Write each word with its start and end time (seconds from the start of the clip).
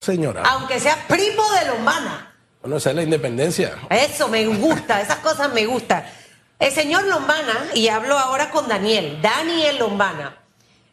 señora. 0.00 0.42
Aunque 0.46 0.80
sea 0.80 0.96
primo 1.06 1.42
de 1.52 1.66
Lombana. 1.66 2.34
Bueno, 2.62 2.78
esa 2.78 2.90
es 2.90 2.96
la 2.96 3.02
independencia. 3.02 3.76
Eso 3.90 4.28
me 4.28 4.46
gusta, 4.46 5.00
esas 5.00 5.18
cosas 5.18 5.52
me 5.52 5.66
gustan. 5.66 6.04
El 6.58 6.72
señor 6.72 7.04
Lombana, 7.04 7.66
y 7.74 7.88
hablo 7.88 8.18
ahora 8.18 8.50
con 8.50 8.66
Daniel, 8.66 9.18
Daniel 9.20 9.78
Lombana. 9.78 10.36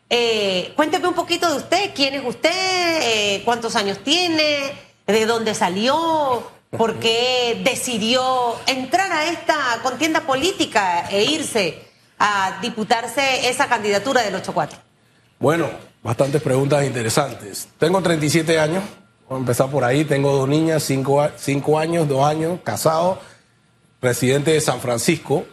Eh, 0.09 0.73
cuénteme 0.75 1.07
un 1.07 1.13
poquito 1.13 1.49
de 1.49 1.57
usted, 1.57 1.91
quién 1.93 2.15
es 2.15 2.25
usted, 2.25 2.51
eh, 2.51 3.41
cuántos 3.43 3.75
años 3.75 3.99
tiene, 4.03 4.73
de 5.05 5.25
dónde 5.25 5.53
salió, 5.53 6.51
por 6.71 6.99
qué 6.99 7.61
decidió 7.63 8.57
entrar 8.65 9.11
a 9.11 9.25
esta 9.25 9.79
contienda 9.83 10.21
política 10.21 11.07
e 11.09 11.23
irse 11.23 11.81
a 12.19 12.59
diputarse 12.61 13.49
esa 13.49 13.67
candidatura 13.67 14.21
del 14.21 14.35
8-4. 14.35 14.86
Bueno, 15.39 15.69
bastantes 16.01 16.41
preguntas 16.41 16.83
interesantes. 16.85 17.67
Tengo 17.77 18.01
37 18.01 18.59
años, 18.59 18.83
voy 19.29 19.37
a 19.37 19.39
empezar 19.39 19.69
por 19.69 19.83
ahí, 19.83 20.03
tengo 20.03 20.31
dos 20.31 20.49
niñas, 20.49 20.83
5 20.83 21.79
años, 21.79 22.07
2 22.07 22.25
años, 22.25 22.59
casado, 22.63 23.19
presidente 23.99 24.51
de 24.51 24.61
San 24.61 24.79
Francisco, 24.79 25.45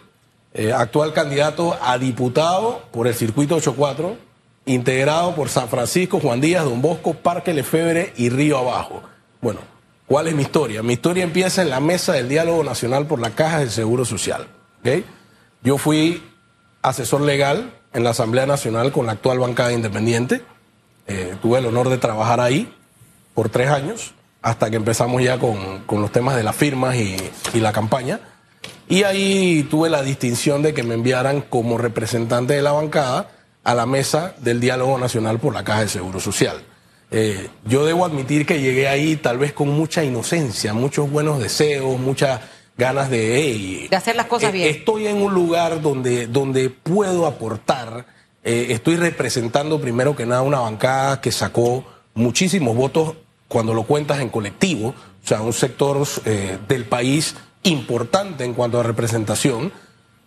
eh, 0.55 0.73
actual 0.73 1.13
candidato 1.13 1.77
a 1.83 1.99
diputado 1.99 2.85
por 2.93 3.07
el 3.07 3.15
circuito 3.15 3.57
84, 3.57 4.17
integrado 4.65 5.35
por 5.35 5.51
San 5.51 5.69
Francisco, 5.69 6.19
Juan 6.19 6.41
Díaz, 6.41 6.65
Don 6.65 6.81
Bosco, 6.81 7.13
Parque 7.13 7.53
Lefebvre 7.53 8.15
y 8.17 8.31
Río 8.31 8.59
Abajo. 8.59 9.03
Bueno, 9.43 9.61
¿cuál 10.07 10.29
es 10.29 10.35
mi 10.35 10.43
historia? 10.43 10.83
Mi 10.83 10.95
historia 10.95 11.25
empieza 11.25 11.61
en 11.61 11.69
la 11.69 11.81
mesa 11.81 12.15
del 12.15 12.31
diálogo 12.31 12.65
nacional 12.65 13.07
por 13.07 13.19
la 13.19 13.31
Caja 13.31 13.59
del 13.59 13.71
Seguro 13.71 14.07
Social. 14.07 14.47
¿okay? 14.81 15.05
Yo 15.63 15.77
fui 15.77 16.23
asesor 16.81 17.21
legal 17.21 17.71
en 17.95 18.05
la 18.05 18.11
Asamblea 18.11 18.45
Nacional 18.45 18.93
con 18.93 19.07
la 19.07 19.13
actual 19.13 19.39
bancada 19.39 19.73
independiente. 19.73 20.43
Eh, 21.07 21.37
tuve 21.41 21.61
el 21.61 21.67
honor 21.67 21.89
de 21.89 21.99
trabajar 21.99 22.41
ahí 22.41 22.73
por 23.35 23.49
tres 23.49 23.71
años, 23.71 24.15
hasta 24.43 24.71
que 24.71 24.77
empezamos 24.77 25.23
ya 25.23 25.39
con, 25.39 25.85
los 25.89 26.13
temas 26.13 26.37
de 26.37 26.43
las 26.43 26.55
firmas 26.55 26.97
y, 26.97 27.17
y, 27.55 27.61
la 27.61 27.73
campaña. 27.73 28.21
Y 28.89 29.05
ahí 29.05 29.67
tuve 29.71 29.89
la 29.89 30.03
distinción 30.03 30.63
de 30.63 30.75
que 30.75 30.83
me 30.83 30.95
enviaran 30.95 31.41
como 31.41 31.79
representante 31.79 32.55
de 32.55 32.63
la 32.63 32.73
bancada 32.73 33.31
a 33.63 33.75
la 33.75 33.87
mesa 33.87 34.35
del 34.39 34.61
diálogo 34.61 34.99
nacional 34.99 35.39
por 35.39 35.55
la 35.55 35.65
Caja 35.65 35.81
de 35.81 35.89
Seguro 35.89 36.21
Social. 36.21 36.63
Eh, 37.11 37.49
yo 37.65 37.85
debo 37.85 38.05
admitir 38.05 38.45
que 38.45 38.61
llegué 38.61 38.89
ahí 38.89 39.17
tal 39.17 39.39
vez 39.39 39.53
con 39.53 39.69
mucha 39.69 40.05
inocencia, 40.05 40.75
muchos 40.75 41.11
buenos 41.11 41.39
deseos, 41.39 41.99
muchas 41.99 42.41
ganas 42.77 43.11
de, 43.11 43.87
de 43.89 43.97
hacer 43.97 44.17
las 44.17 44.27
cosas 44.27 44.51
eh, 44.51 44.53
bien. 44.53 44.69
Estoy 44.69 45.07
en 45.07 45.23
un 45.23 45.33
lugar 45.33 45.81
donde, 45.81 46.27
donde 46.27 46.71
puedo 46.71 47.27
aportar, 47.27 48.07
eh, 48.43 48.67
estoy 48.71 48.97
representando 48.97 49.81
primero 49.81 50.17
que 50.17 50.27
nada 50.27 50.43
una 50.43 50.61
bancada 50.61 51.21
que 51.21 51.33
sacó 51.33 51.85
muchísimos 52.15 52.77
votos 52.77 53.15
cuando 53.49 53.75
lo 53.75 53.85
cuentas 53.85 54.21
en 54.21 54.31
colectivo, 54.31 54.89
o 54.89 55.27
sea, 55.27 55.41
un 55.43 55.53
sector 55.53 56.07
eh, 56.25 56.59
del 56.69 56.85
país 56.85 57.37
importante 57.63 58.45
en 58.45 58.55
cuanto 58.55 58.81
a 58.81 58.83
representación 58.83 59.73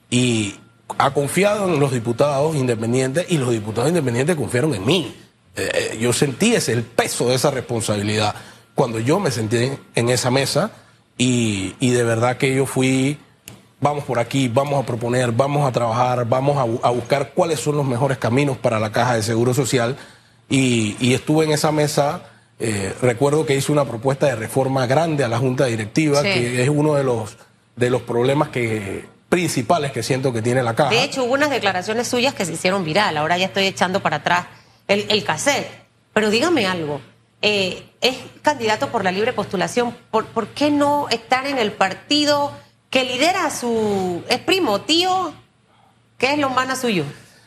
y 0.09 0.55
ha 0.97 1.13
confiado 1.13 1.67
en 1.67 1.79
los 1.79 1.91
diputados 1.91 2.55
independientes 2.55 3.25
y 3.29 3.37
los 3.37 3.51
diputados 3.51 3.89
independientes 3.89 4.35
confiaron 4.35 4.73
en 4.73 4.85
mí. 4.85 5.15
Eh, 5.55 5.97
yo 5.99 6.13
sentí 6.13 6.55
ese, 6.55 6.71
el 6.71 6.83
peso 6.83 7.27
de 7.27 7.35
esa 7.35 7.51
responsabilidad 7.51 8.33
cuando 8.73 8.99
yo 8.99 9.19
me 9.19 9.31
sentí 9.31 9.71
en 9.95 10.09
esa 10.09 10.31
mesa 10.31 10.71
y, 11.17 11.75
y, 11.79 11.91
de 11.91 12.03
verdad 12.03 12.37
que 12.37 12.53
yo 12.55 12.65
fui, 12.65 13.17
vamos 13.79 14.03
por 14.03 14.19
aquí, 14.19 14.47
vamos 14.47 14.81
a 14.81 14.85
proponer, 14.85 15.31
vamos 15.31 15.67
a 15.67 15.71
trabajar, 15.71 16.27
vamos 16.27 16.57
a, 16.57 16.87
a 16.87 16.91
buscar 16.91 17.31
cuáles 17.33 17.59
son 17.59 17.77
los 17.77 17.85
mejores 17.85 18.17
caminos 18.17 18.57
para 18.57 18.79
la 18.79 18.91
caja 18.91 19.15
de 19.15 19.23
seguro 19.23 19.53
social. 19.53 19.97
Y, 20.49 20.95
y 20.99 21.13
estuve 21.13 21.45
en 21.45 21.51
esa 21.51 21.71
mesa, 21.71 22.21
eh, 22.59 22.93
recuerdo 23.01 23.45
que 23.45 23.55
hice 23.55 23.71
una 23.71 23.85
propuesta 23.85 24.27
de 24.27 24.35
reforma 24.35 24.85
grande 24.85 25.23
a 25.23 25.27
la 25.27 25.37
Junta 25.37 25.65
Directiva, 25.65 26.21
sí. 26.21 26.29
que 26.29 26.63
es 26.63 26.69
uno 26.69 26.95
de 26.95 27.03
los, 27.03 27.37
de 27.75 27.89
los 27.89 28.01
problemas 28.03 28.49
que, 28.49 29.05
principales 29.29 29.91
que 29.91 30.03
siento 30.03 30.31
que 30.31 30.41
tiene 30.41 30.63
la 30.63 30.73
caja. 30.75 30.89
De 30.89 31.03
hecho, 31.03 31.23
hubo 31.23 31.33
unas 31.33 31.49
declaraciones 31.49 32.07
suyas 32.07 32.33
que 32.33 32.45
se 32.45 32.53
hicieron 32.53 32.83
viral, 32.83 33.17
ahora 33.17 33.37
ya 33.37 33.47
estoy 33.47 33.65
echando 33.65 34.01
para 34.01 34.17
atrás 34.17 34.45
el, 34.87 35.05
el 35.09 35.23
cassette. 35.23 35.67
Pero 36.13 36.29
dígame 36.29 36.65
algo, 36.65 37.01
eh, 37.41 37.89
es 38.01 38.17
candidato 38.41 38.89
por 38.89 39.03
la 39.03 39.11
libre 39.11 39.33
postulación, 39.33 39.95
¿Por, 40.11 40.25
¿por, 40.25 40.47
qué 40.47 40.71
no 40.71 41.07
estar 41.09 41.45
en 41.45 41.57
el 41.59 41.71
partido 41.71 42.51
que 42.89 43.03
lidera 43.03 43.49
su... 43.49 44.23
es 44.29 44.39
primo, 44.39 44.81
tío? 44.81 45.33
¿Qué 46.17 46.33
es 46.33 46.39
Lombana 46.39 46.75
suyo? 46.75 47.03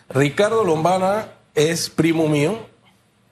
Ricardo 0.08 0.64
Lombana 0.64 1.28
es 1.54 1.90
primo 1.90 2.28
mío, 2.28 2.66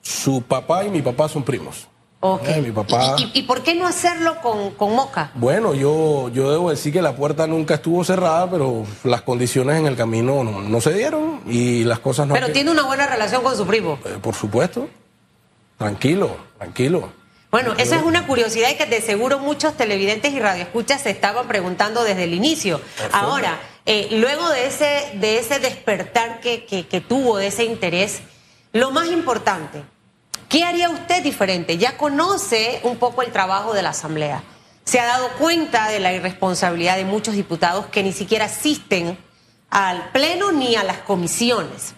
su 0.01 0.41
papá 0.41 0.83
y 0.83 0.89
mi 0.89 1.01
papá 1.01 1.29
son 1.29 1.43
primos. 1.43 1.87
Okay. 2.21 2.55
Eh, 2.55 2.61
mi 2.61 2.71
papá... 2.71 3.15
¿Y, 3.17 3.23
y, 3.23 3.31
y 3.39 3.43
por 3.43 3.63
qué 3.63 3.75
no 3.75 3.87
hacerlo 3.87 4.41
con, 4.41 4.71
con, 4.71 4.93
Moca? 4.93 5.31
Bueno, 5.35 5.73
yo, 5.73 6.27
yo 6.29 6.51
debo 6.51 6.69
decir 6.69 6.91
que 6.91 7.01
la 7.01 7.15
puerta 7.15 7.47
nunca 7.47 7.75
estuvo 7.75 8.03
cerrada, 8.03 8.49
pero 8.51 8.85
las 9.05 9.21
condiciones 9.21 9.77
en 9.77 9.85
el 9.85 9.95
camino 9.95 10.43
no, 10.43 10.61
no 10.61 10.81
se 10.81 10.93
dieron 10.93 11.39
y 11.47 11.85
las 11.85 11.99
cosas 11.99 12.27
no... 12.27 12.33
Pero 12.33 12.51
tiene 12.51 12.71
una 12.71 12.83
buena 12.83 13.07
relación 13.07 13.41
con 13.41 13.55
su 13.55 13.65
primo. 13.65 13.97
Eh, 14.03 14.17
por 14.21 14.35
supuesto. 14.35 14.89
Tranquilo, 15.79 16.35
tranquilo. 16.57 17.09
Bueno, 17.49 17.73
esa 17.77 17.95
es 17.95 18.03
una 18.03 18.27
curiosidad 18.27 18.69
y 18.69 18.75
que 18.75 18.85
de 18.85 19.01
seguro 19.01 19.39
muchos 19.39 19.77
televidentes 19.77 20.33
y 20.33 20.39
radioescuchas 20.39 21.01
se 21.01 21.09
estaban 21.09 21.47
preguntando 21.47 22.03
desde 22.03 22.25
el 22.25 22.33
inicio. 22.33 22.79
Perfecto. 22.79 23.15
Ahora, 23.15 23.59
eh, 23.85 24.09
luego 24.11 24.49
de 24.49 24.67
ese, 24.67 25.11
de 25.13 25.39
ese 25.39 25.59
despertar 25.59 26.41
que, 26.41 26.65
que, 26.65 26.85
que 26.85 26.99
tuvo, 26.99 27.37
de 27.37 27.47
ese 27.47 27.63
interés, 27.63 28.19
lo 28.73 28.91
más 28.91 29.07
importante, 29.07 29.81
¿qué 30.49 30.65
haría 30.65 30.89
usted 30.89 31.23
diferente? 31.23 31.77
Ya 31.77 31.95
conoce 31.97 32.81
un 32.83 32.97
poco 32.97 33.21
el 33.21 33.31
trabajo 33.31 33.73
de 33.73 33.81
la 33.81 33.91
Asamblea. 33.91 34.43
Se 34.83 34.99
ha 34.99 35.05
dado 35.05 35.29
cuenta 35.39 35.87
de 35.87 36.01
la 36.01 36.11
irresponsabilidad 36.11 36.97
de 36.97 37.05
muchos 37.05 37.35
diputados 37.35 37.85
que 37.85 38.03
ni 38.03 38.11
siquiera 38.11 38.45
asisten 38.45 39.17
al 39.69 40.11
Pleno 40.11 40.51
ni 40.51 40.75
a 40.75 40.83
las 40.83 40.97
comisiones. 40.97 41.93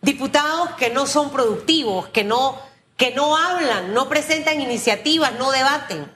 Diputados 0.00 0.70
que 0.78 0.90
no 0.90 1.06
son 1.06 1.30
productivos, 1.30 2.08
que 2.08 2.22
no 2.22 2.69
que 3.00 3.12
no 3.12 3.34
hablan, 3.34 3.94
no 3.94 4.10
presentan 4.10 4.60
iniciativas, 4.60 5.32
no 5.38 5.50
debaten. 5.50 6.06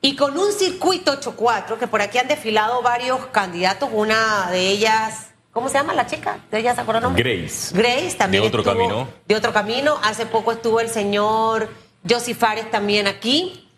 Y 0.00 0.14
con 0.14 0.38
un 0.38 0.52
circuito 0.52 1.20
8-4, 1.20 1.78
que 1.78 1.88
por 1.88 2.00
aquí 2.00 2.16
han 2.18 2.28
desfilado 2.28 2.80
varios 2.80 3.26
candidatos, 3.32 3.88
una 3.92 4.48
de 4.52 4.68
ellas, 4.68 5.30
¿cómo 5.50 5.68
se 5.68 5.78
llama 5.78 5.94
la 5.94 6.06
chica? 6.06 6.38
¿De 6.48 6.60
ella 6.60 6.76
se 6.76 6.82
acuerdan 6.82 7.02
nombre? 7.02 7.24
Grace. 7.24 7.76
Grace 7.76 8.14
también. 8.16 8.44
De 8.44 8.46
otro 8.46 8.60
estuvo, 8.60 8.76
camino. 8.76 9.08
De 9.26 9.34
otro 9.34 9.52
camino. 9.52 9.98
Hace 10.04 10.26
poco 10.26 10.52
estuvo 10.52 10.78
el 10.78 10.90
señor 10.90 11.68
Josy 12.08 12.34
Fares 12.34 12.70
también 12.70 13.08
aquí. 13.08 13.68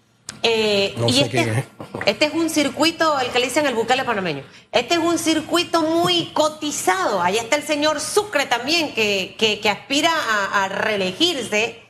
Eh, 0.42 0.92
no 0.98 1.08
y 1.08 1.14
sé 1.14 1.20
este, 1.22 1.40
es. 1.40 1.64
este 2.04 2.26
es 2.26 2.34
un 2.34 2.50
circuito, 2.50 3.18
el 3.20 3.28
que 3.28 3.38
le 3.38 3.46
dicen 3.46 3.64
el 3.64 3.74
bucale 3.74 4.04
panameño. 4.04 4.42
Este 4.70 4.96
es 4.96 5.00
un 5.00 5.18
circuito 5.18 5.80
muy 5.80 6.26
cotizado. 6.34 7.22
Ahí 7.22 7.38
está 7.38 7.56
el 7.56 7.62
señor 7.62 8.00
Sucre 8.00 8.44
también, 8.44 8.92
que, 8.92 9.34
que, 9.38 9.60
que 9.60 9.70
aspira 9.70 10.12
a, 10.12 10.64
a 10.64 10.68
reelegirse. 10.68 11.87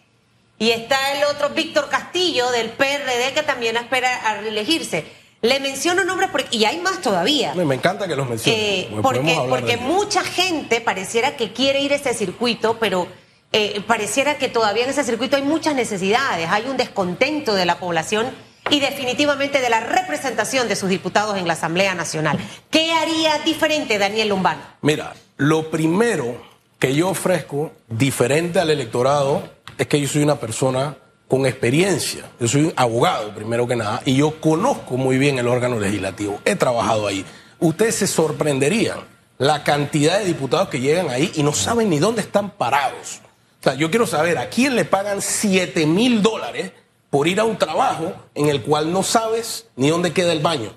Y 0.59 0.71
está 0.71 1.13
el 1.13 1.25
otro 1.25 1.51
Víctor 1.51 1.89
Castillo 1.89 2.51
del 2.51 2.71
PRD 2.71 3.33
que 3.35 3.43
también 3.43 3.77
espera 3.77 4.15
a 4.29 4.41
reelegirse. 4.41 5.05
Le 5.41 5.61
menciono 5.61 6.03
nombres 6.03 6.31
porque, 6.31 6.57
y 6.57 6.65
hay 6.65 6.79
más 6.79 7.01
todavía. 7.01 7.55
Me 7.55 7.75
encanta 7.75 8.09
que 8.09 8.17
los 8.17 8.29
menciones. 8.29 8.61
Eh, 8.61 8.89
porque 9.01 9.37
porque 9.49 9.77
mucha 9.77 10.25
gente 10.25 10.81
pareciera 10.81 11.37
que 11.37 11.53
quiere 11.53 11.81
ir 11.81 11.93
a 11.93 11.97
ese 11.97 12.13
circuito, 12.13 12.77
pero 12.81 13.07
eh, 13.53 13.81
pareciera 13.87 14.37
que 14.37 14.49
todavía 14.49 14.83
en 14.85 14.91
ese 14.91 15.05
circuito 15.05 15.37
hay 15.37 15.43
muchas 15.43 15.77
necesidades, 15.77 16.49
hay 16.51 16.65
un 16.67 16.77
descontento 16.77 17.55
de 17.55 17.67
la 17.67 17.79
población 17.79 18.27
y 18.69 18.81
definitivamente 18.81 19.61
de 19.61 19.71
la 19.71 19.81
representación 19.81 20.69
de 20.69 20.75
sus 20.75 20.91
diputados 20.91 21.39
en 21.39 21.47
la 21.47 21.55
Asamblea 21.55 21.95
Nacional. 21.95 22.37
¿Qué 22.71 22.93
haría 22.93 23.39
diferente 23.45 23.97
Daniel 23.97 24.31
Lombano? 24.31 24.61
Mira, 24.83 25.15
lo 25.37 25.71
primero 25.71 26.43
que 26.79 26.95
yo 26.95 27.09
ofrezco, 27.09 27.73
diferente 27.89 28.61
al 28.61 28.71
electorado, 28.71 29.49
es 29.78 29.87
que 29.87 30.00
yo 30.00 30.09
soy 30.09 30.22
una 30.22 30.39
persona 30.39 30.97
con 31.28 31.47
experiencia. 31.47 32.31
Yo 32.41 32.49
soy 32.49 32.65
un 32.65 32.72
abogado, 32.77 33.35
primero 33.35 33.67
que 33.67 33.76
nada, 33.76 34.03
y 34.05 34.17
yo 34.17 34.41
conozco 34.41 34.97
muy 34.97 35.19
bien 35.19 35.38
el 35.38 35.47
órgano 35.47 35.79
legislativo. 35.79 36.41
He 36.44 36.56
trabajado 36.56 37.06
ahí. 37.06 37.25
Ustedes 37.61 37.94
se 37.94 38.06
sorprenderían 38.06 38.99
la 39.37 39.62
cantidad 39.62 40.19
de 40.19 40.25
diputados 40.25 40.69
que 40.69 40.81
llegan 40.81 41.11
ahí 41.11 41.31
y 41.35 41.43
no 41.43 41.53
saben 41.53 41.91
ni 41.91 41.99
dónde 41.99 42.23
están 42.23 42.50
parados. 42.50 43.20
O 43.61 43.62
sea, 43.62 43.75
yo 43.75 43.91
quiero 43.91 44.06
saber 44.06 44.38
a 44.38 44.49
quién 44.49 44.75
le 44.75 44.85
pagan 44.85 45.23
7 45.23 45.87
mil 45.87 46.23
dólares 46.23 46.73
por 47.11 47.29
ir 47.29 47.41
a 47.41 47.44
un 47.44 47.56
trabajo 47.56 48.14
en 48.35 48.49
el 48.49 48.62
cual 48.62 48.93
no 48.93 49.03
sabes 49.03 49.67
ni 49.76 49.91
dónde 49.91 50.12
queda 50.12 50.32
el 50.32 50.41
baño. 50.41 50.73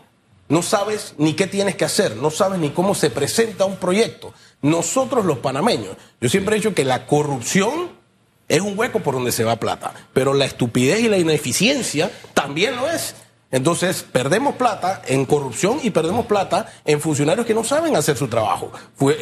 No 0.47 0.61
sabes 0.61 1.15
ni 1.17 1.33
qué 1.33 1.47
tienes 1.47 1.75
que 1.75 1.85
hacer, 1.85 2.17
no 2.17 2.29
sabes 2.29 2.59
ni 2.59 2.71
cómo 2.71 2.93
se 2.93 3.09
presenta 3.09 3.65
un 3.65 3.77
proyecto. 3.77 4.33
Nosotros 4.61 5.25
los 5.25 5.39
panameños, 5.39 5.95
yo 6.19 6.29
siempre 6.29 6.55
he 6.55 6.59
dicho 6.59 6.75
que 6.75 6.83
la 6.83 7.07
corrupción 7.07 8.00
es 8.51 8.59
un 8.59 8.77
hueco 8.77 8.99
por 8.99 9.13
donde 9.13 9.31
se 9.31 9.45
va 9.45 9.55
plata, 9.55 9.93
pero 10.11 10.33
la 10.33 10.43
estupidez 10.43 10.99
y 10.99 11.07
la 11.07 11.17
ineficiencia 11.17 12.11
también 12.33 12.75
lo 12.75 12.89
es. 12.89 13.15
Entonces, 13.49 14.03
perdemos 14.03 14.55
plata 14.55 15.01
en 15.07 15.25
corrupción 15.25 15.79
y 15.81 15.91
perdemos 15.91 16.25
plata 16.25 16.69
en 16.83 16.99
funcionarios 16.99 17.45
que 17.45 17.53
no 17.53 17.63
saben 17.63 17.95
hacer 17.95 18.17
su 18.17 18.27
trabajo. 18.27 18.69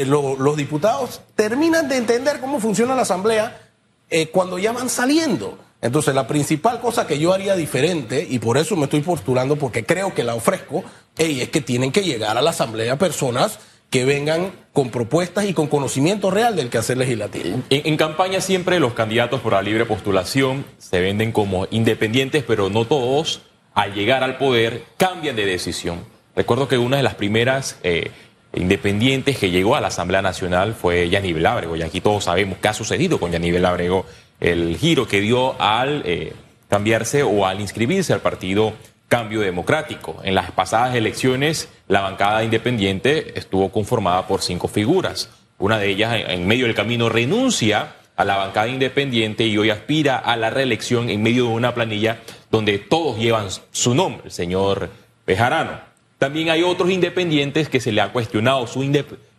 Lo, 0.07 0.35
los 0.35 0.57
diputados 0.57 1.21
terminan 1.35 1.87
de 1.87 1.97
entender 1.97 2.39
cómo 2.39 2.59
funciona 2.59 2.95
la 2.95 3.03
Asamblea 3.03 3.69
eh, 4.09 4.29
cuando 4.29 4.57
ya 4.57 4.71
van 4.71 4.89
saliendo. 4.89 5.59
Entonces, 5.79 6.15
la 6.15 6.25
principal 6.25 6.81
cosa 6.81 7.05
que 7.05 7.19
yo 7.19 7.31
haría 7.31 7.55
diferente, 7.55 8.25
y 8.27 8.39
por 8.39 8.57
eso 8.57 8.75
me 8.75 8.85
estoy 8.85 9.01
postulando, 9.01 9.57
porque 9.57 9.85
creo 9.85 10.11
que 10.15 10.23
la 10.23 10.33
ofrezco, 10.33 10.83
es 11.17 11.49
que 11.49 11.61
tienen 11.61 11.91
que 11.91 12.01
llegar 12.01 12.35
a 12.35 12.41
la 12.41 12.49
Asamblea 12.49 12.97
personas 12.97 13.59
que 13.89 14.05
vengan 14.05 14.51
con 14.73 14.91
propuestas 14.91 15.45
y 15.45 15.53
con 15.53 15.67
conocimiento 15.67 16.29
real 16.29 16.55
del 16.55 16.69
quehacer 16.69 16.97
legislativo. 16.97 17.61
En, 17.69 17.97
campaña 17.97 18.39
siempre 18.39 18.79
los 18.79 18.93
candidatos 18.93 19.41
por 19.41 19.53
la 19.53 19.61
libre 19.61 19.85
postulación 19.85 20.65
se 20.77 21.01
venden 21.01 21.31
como 21.31 21.67
independientes, 21.71 22.43
pero 22.47 22.69
no 22.69 22.85
todos, 22.85 23.41
al 23.73 23.93
llegar 23.93 24.23
al 24.23 24.37
poder, 24.37 24.83
cambian 24.97 25.35
de 25.35 25.45
decisión. 25.45 26.05
Recuerdo 26.35 26.67
que 26.67 26.77
una 26.77 26.97
de 26.97 27.03
las 27.03 27.15
primeras 27.15 27.79
eh, 27.83 28.11
independientes 28.53 29.37
que 29.37 29.49
llegó 29.49 29.75
a 29.75 29.81
la 29.81 29.87
Asamblea 29.87 30.21
Nacional 30.21 30.75
fue 30.75 31.09
Yaníbal 31.09 31.47
Ábrego, 31.47 31.75
y 31.75 31.81
aquí 31.81 31.99
todos 31.99 32.25
sabemos 32.25 32.59
qué 32.61 32.67
ha 32.67 32.73
sucedido 32.73 33.19
con 33.19 33.31
Yaníbal 33.31 33.65
Ábrego, 33.65 34.05
el 34.39 34.77
giro 34.77 35.07
que 35.07 35.19
dio 35.19 35.59
al 35.59 36.03
eh, 36.05 36.33
cambiarse 36.69 37.23
o 37.23 37.45
al 37.45 37.59
inscribirse 37.59 38.13
al 38.13 38.21
partido 38.21 38.73
Cambio 39.09 39.41
Democrático. 39.41 40.21
En 40.23 40.35
las 40.35 40.51
pasadas 40.51 40.95
elecciones, 40.95 41.67
la 41.87 42.01
bancada 42.01 42.43
independiente 42.43 43.37
estuvo 43.37 43.71
conformada 43.71 44.27
por 44.27 44.43
cinco 44.43 44.67
figuras. 44.67 45.31
Una 45.57 45.79
de 45.79 45.89
ellas, 45.89 46.15
en 46.27 46.47
medio 46.47 46.67
del 46.67 46.75
camino, 46.75 47.09
renuncia 47.09 47.95
a 48.15 48.23
la 48.23 48.37
bancada 48.37 48.67
independiente 48.67 49.47
y 49.47 49.57
hoy 49.57 49.71
aspira 49.71 50.17
a 50.17 50.37
la 50.37 50.51
reelección 50.51 51.09
en 51.09 51.23
medio 51.23 51.45
de 51.45 51.53
una 51.53 51.73
planilla 51.73 52.19
donde 52.51 52.77
todos 52.77 53.17
llevan 53.17 53.47
su 53.71 53.95
nombre, 53.95 54.25
el 54.25 54.31
señor 54.31 54.89
Bejarano. 55.25 55.79
También 56.19 56.51
hay 56.51 56.61
otros 56.61 56.91
independientes 56.91 57.67
que 57.67 57.79
se 57.79 57.91
le 57.91 58.01
ha 58.01 58.11
cuestionado 58.11 58.67
su 58.67 58.83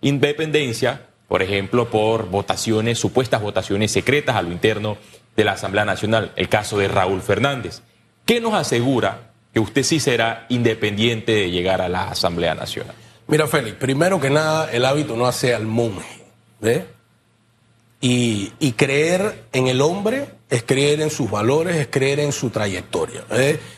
independencia, 0.01 1.07
por 1.29 1.43
ejemplo, 1.43 1.91
por 1.91 2.29
votaciones, 2.29 2.99
supuestas 2.99 3.41
votaciones 3.41 3.93
secretas 3.93 4.35
a 4.35 4.43
lo 4.43 4.51
interno 4.51 4.97
de 5.37 5.45
la 5.45 5.53
Asamblea 5.53 5.85
Nacional, 5.85 6.33
el 6.35 6.49
caso 6.49 6.77
de 6.79 6.89
Raúl 6.89 7.23
Fernández. 7.23 7.83
¿Qué 8.25 8.41
nos 8.41 8.55
asegura 8.55 9.30
que 9.53 9.61
usted 9.61 9.83
sí 9.83 10.01
será 10.01 10.47
independiente 10.49 11.33
de 11.33 11.51
llegar 11.51 11.81
a 11.81 11.89
la 11.89 12.11
Asamblea 12.11 12.55
Nacional? 12.55 12.95
Mira, 13.27 13.47
Félix, 13.47 13.77
primero 13.77 14.21
que 14.21 14.31
nada, 14.31 14.71
el 14.73 14.85
hábito 14.85 15.17
no 15.17 15.27
hace 15.27 15.55
al 15.55 15.67
monje. 15.67 16.25
¿ve? 16.61 16.87
Y, 18.01 18.73
creer 18.73 19.45
en 19.53 19.67
el 19.67 19.81
hombre 19.81 20.29
es 20.49 20.63
creer 20.63 21.01
en 21.01 21.11
sus 21.11 21.31
valores, 21.31 21.77
es 21.77 21.89
creer 21.89 22.21
en 22.21 22.33
su 22.33 22.51
trayectoria. 22.51 23.25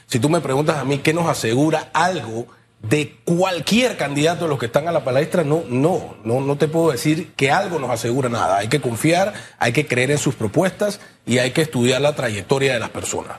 Si 0.06 0.20
tú 0.20 0.28
me 0.28 0.40
preguntas 0.40 0.76
a 0.76 0.84
mí 0.84 0.98
qué 0.98 1.12
nos 1.12 1.28
asegura 1.28 1.90
algo 1.92 2.46
de 2.82 3.16
cualquier 3.24 3.96
candidato 3.96 4.44
de 4.44 4.50
los 4.50 4.58
que 4.58 4.66
están 4.66 4.88
a 4.88 4.92
la 4.92 5.04
palestra, 5.04 5.44
no, 5.44 5.64
no, 5.68 6.16
no, 6.24 6.40
no 6.40 6.56
te 6.56 6.68
puedo 6.68 6.92
decir 6.92 7.32
que 7.34 7.50
algo 7.50 7.78
nos 7.78 7.90
asegura 7.90 8.28
nada. 8.28 8.58
Hay 8.58 8.68
que 8.68 8.80
confiar, 8.80 9.34
hay 9.58 9.72
que 9.72 9.86
creer 9.86 10.12
en 10.12 10.18
sus 10.18 10.34
propuestas 10.34 11.00
y 11.26 11.38
hay 11.38 11.50
que 11.50 11.62
estudiar 11.62 12.00
la 12.00 12.14
trayectoria 12.14 12.74
de 12.74 12.80
las 12.80 12.90
personas. 12.90 13.38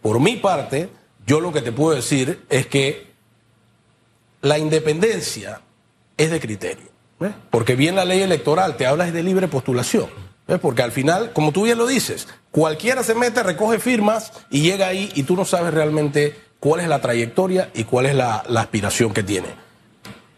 Por 0.00 0.18
mi 0.18 0.36
parte, 0.36 0.88
yo 1.26 1.40
lo 1.40 1.52
que 1.52 1.62
te 1.62 1.72
puedo 1.72 1.94
decir 1.94 2.44
es 2.48 2.66
que 2.66 3.06
la 4.40 4.58
independencia 4.58 5.60
es 6.16 6.30
de 6.30 6.40
criterio. 6.40 6.92
Porque 7.50 7.76
bien 7.76 7.94
la 7.94 8.04
ley 8.04 8.20
electoral 8.20 8.76
te 8.76 8.86
habla 8.86 9.10
de 9.10 9.22
libre 9.22 9.46
postulación. 9.46 10.08
Porque 10.60 10.82
al 10.82 10.90
final, 10.90 11.32
como 11.32 11.52
tú 11.52 11.64
bien 11.64 11.78
lo 11.78 11.86
dices, 11.86 12.26
cualquiera 12.50 13.04
se 13.04 13.14
mete, 13.14 13.42
recoge 13.42 13.78
firmas 13.78 14.32
y 14.50 14.62
llega 14.62 14.88
ahí 14.88 15.10
y 15.14 15.22
tú 15.22 15.36
no 15.36 15.44
sabes 15.44 15.72
realmente 15.72 16.36
cuál 16.58 16.80
es 16.80 16.88
la 16.88 17.00
trayectoria 17.00 17.70
y 17.74 17.84
cuál 17.84 18.06
es 18.06 18.14
la 18.14 18.42
aspiración 18.56 19.14
que 19.14 19.22
tiene. 19.22 19.48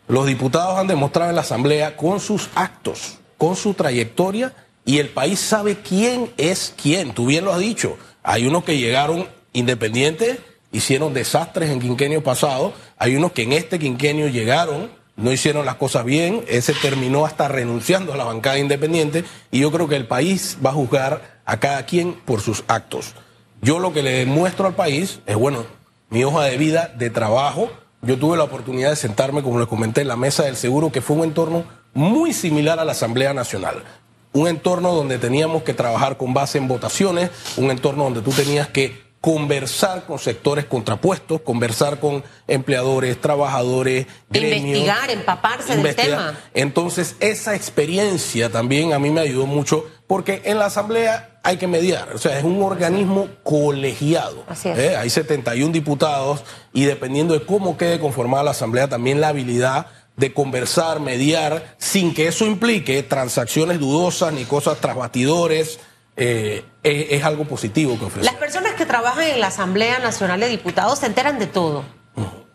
Los 0.06 0.26
diputados 0.26 0.78
han 0.78 0.86
demostrado 0.86 1.30
en 1.30 1.36
la 1.36 1.42
Asamblea 1.42 1.96
con 1.96 2.20
sus 2.20 2.50
actos, 2.54 3.18
con 3.38 3.56
su 3.56 3.72
trayectoria, 3.72 4.52
y 4.84 4.98
el 4.98 5.08
país 5.08 5.40
sabe 5.40 5.78
quién 5.78 6.30
es 6.36 6.74
quién. 6.80 7.14
Tú 7.14 7.26
bien 7.26 7.46
lo 7.46 7.52
has 7.52 7.60
dicho. 7.60 7.96
Hay 8.22 8.46
unos 8.46 8.64
que 8.64 8.76
llegaron 8.76 9.26
independientes 9.54 10.38
hicieron 10.74 11.14
desastres 11.14 11.70
en 11.70 11.80
quinquenio 11.80 12.22
pasado, 12.22 12.74
hay 12.98 13.14
unos 13.14 13.32
que 13.32 13.44
en 13.44 13.52
este 13.52 13.78
quinquenio 13.78 14.26
llegaron, 14.26 14.90
no 15.16 15.30
hicieron 15.30 15.64
las 15.64 15.76
cosas 15.76 16.04
bien, 16.04 16.44
ese 16.48 16.74
terminó 16.74 17.24
hasta 17.24 17.46
renunciando 17.46 18.12
a 18.12 18.16
la 18.16 18.24
bancada 18.24 18.58
independiente 18.58 19.24
y 19.52 19.60
yo 19.60 19.70
creo 19.70 19.88
que 19.88 19.94
el 19.94 20.08
país 20.08 20.58
va 20.64 20.70
a 20.70 20.74
juzgar 20.74 21.40
a 21.44 21.60
cada 21.60 21.86
quien 21.86 22.14
por 22.14 22.40
sus 22.40 22.64
actos. 22.66 23.14
Yo 23.62 23.78
lo 23.78 23.92
que 23.92 24.02
le 24.02 24.10
demuestro 24.10 24.66
al 24.66 24.74
país 24.74 25.20
es, 25.26 25.36
bueno, 25.36 25.64
mi 26.10 26.24
hoja 26.24 26.42
de 26.42 26.56
vida, 26.56 26.92
de 26.98 27.08
trabajo, 27.08 27.70
yo 28.02 28.18
tuve 28.18 28.36
la 28.36 28.44
oportunidad 28.44 28.90
de 28.90 28.96
sentarme, 28.96 29.44
como 29.44 29.60
les 29.60 29.68
comenté, 29.68 30.00
en 30.00 30.08
la 30.08 30.16
mesa 30.16 30.42
del 30.42 30.56
seguro, 30.56 30.90
que 30.90 31.00
fue 31.00 31.16
un 31.16 31.24
entorno 31.24 31.64
muy 31.94 32.32
similar 32.32 32.80
a 32.80 32.84
la 32.84 32.92
Asamblea 32.92 33.32
Nacional. 33.32 33.84
Un 34.32 34.48
entorno 34.48 34.92
donde 34.92 35.18
teníamos 35.18 35.62
que 35.62 35.72
trabajar 35.72 36.16
con 36.16 36.34
base 36.34 36.58
en 36.58 36.66
votaciones, 36.66 37.30
un 37.56 37.70
entorno 37.70 38.02
donde 38.02 38.20
tú 38.20 38.32
tenías 38.32 38.66
que 38.66 39.03
conversar 39.24 40.04
con 40.04 40.18
sectores 40.18 40.66
contrapuestos, 40.66 41.40
conversar 41.40 41.98
con 41.98 42.22
empleadores, 42.46 43.18
trabajadores, 43.18 44.06
gremios, 44.28 44.66
investigar, 44.66 45.10
empaparse 45.10 45.76
del 45.78 45.96
tema. 45.96 46.38
Entonces, 46.52 47.16
esa 47.20 47.54
experiencia 47.54 48.52
también 48.52 48.92
a 48.92 48.98
mí 48.98 49.08
me 49.08 49.22
ayudó 49.22 49.46
mucho 49.46 49.86
porque 50.06 50.42
en 50.44 50.58
la 50.58 50.66
asamblea 50.66 51.40
hay 51.42 51.56
que 51.56 51.66
mediar, 51.66 52.12
o 52.12 52.18
sea, 52.18 52.36
es 52.36 52.44
un 52.44 52.62
organismo 52.62 53.28
colegiado. 53.42 54.44
Así 54.46 54.68
es. 54.68 54.78
¿eh? 54.78 54.96
Hay 54.98 55.08
71 55.08 55.72
diputados 55.72 56.44
y 56.74 56.84
dependiendo 56.84 57.32
de 57.32 57.46
cómo 57.46 57.78
quede 57.78 57.98
conformada 57.98 58.44
la 58.44 58.50
asamblea, 58.50 58.90
también 58.90 59.22
la 59.22 59.28
habilidad 59.28 59.86
de 60.18 60.34
conversar, 60.34 61.00
mediar, 61.00 61.76
sin 61.78 62.12
que 62.12 62.28
eso 62.28 62.44
implique 62.44 63.02
transacciones 63.02 63.80
dudosas 63.80 64.34
ni 64.34 64.44
cosas 64.44 64.76
tras 64.82 64.96
bastidores 64.96 65.80
eh, 66.16 66.64
es, 66.82 67.24
algo 67.24 67.44
positivo 67.44 67.98
que 67.98 68.04
ofrece. 68.04 68.24
Las 68.24 68.36
personas 68.36 68.74
que 68.74 68.86
trabajan 68.86 69.24
en 69.24 69.40
la 69.40 69.48
Asamblea 69.48 69.98
Nacional 69.98 70.40
de 70.40 70.48
Diputados 70.48 71.00
se 71.00 71.06
enteran 71.06 71.38
de 71.38 71.46
todo. 71.46 71.84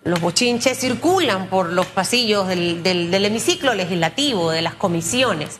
Los 0.03 0.21
bochinches 0.21 0.79
circulan 0.79 1.47
por 1.47 1.73
los 1.73 1.85
pasillos 1.87 2.47
del, 2.47 2.81
del 2.83 3.25
hemiciclo 3.25 3.73
legislativo, 3.73 4.51
de 4.51 4.61
las 4.61 4.75
comisiones. 4.75 5.59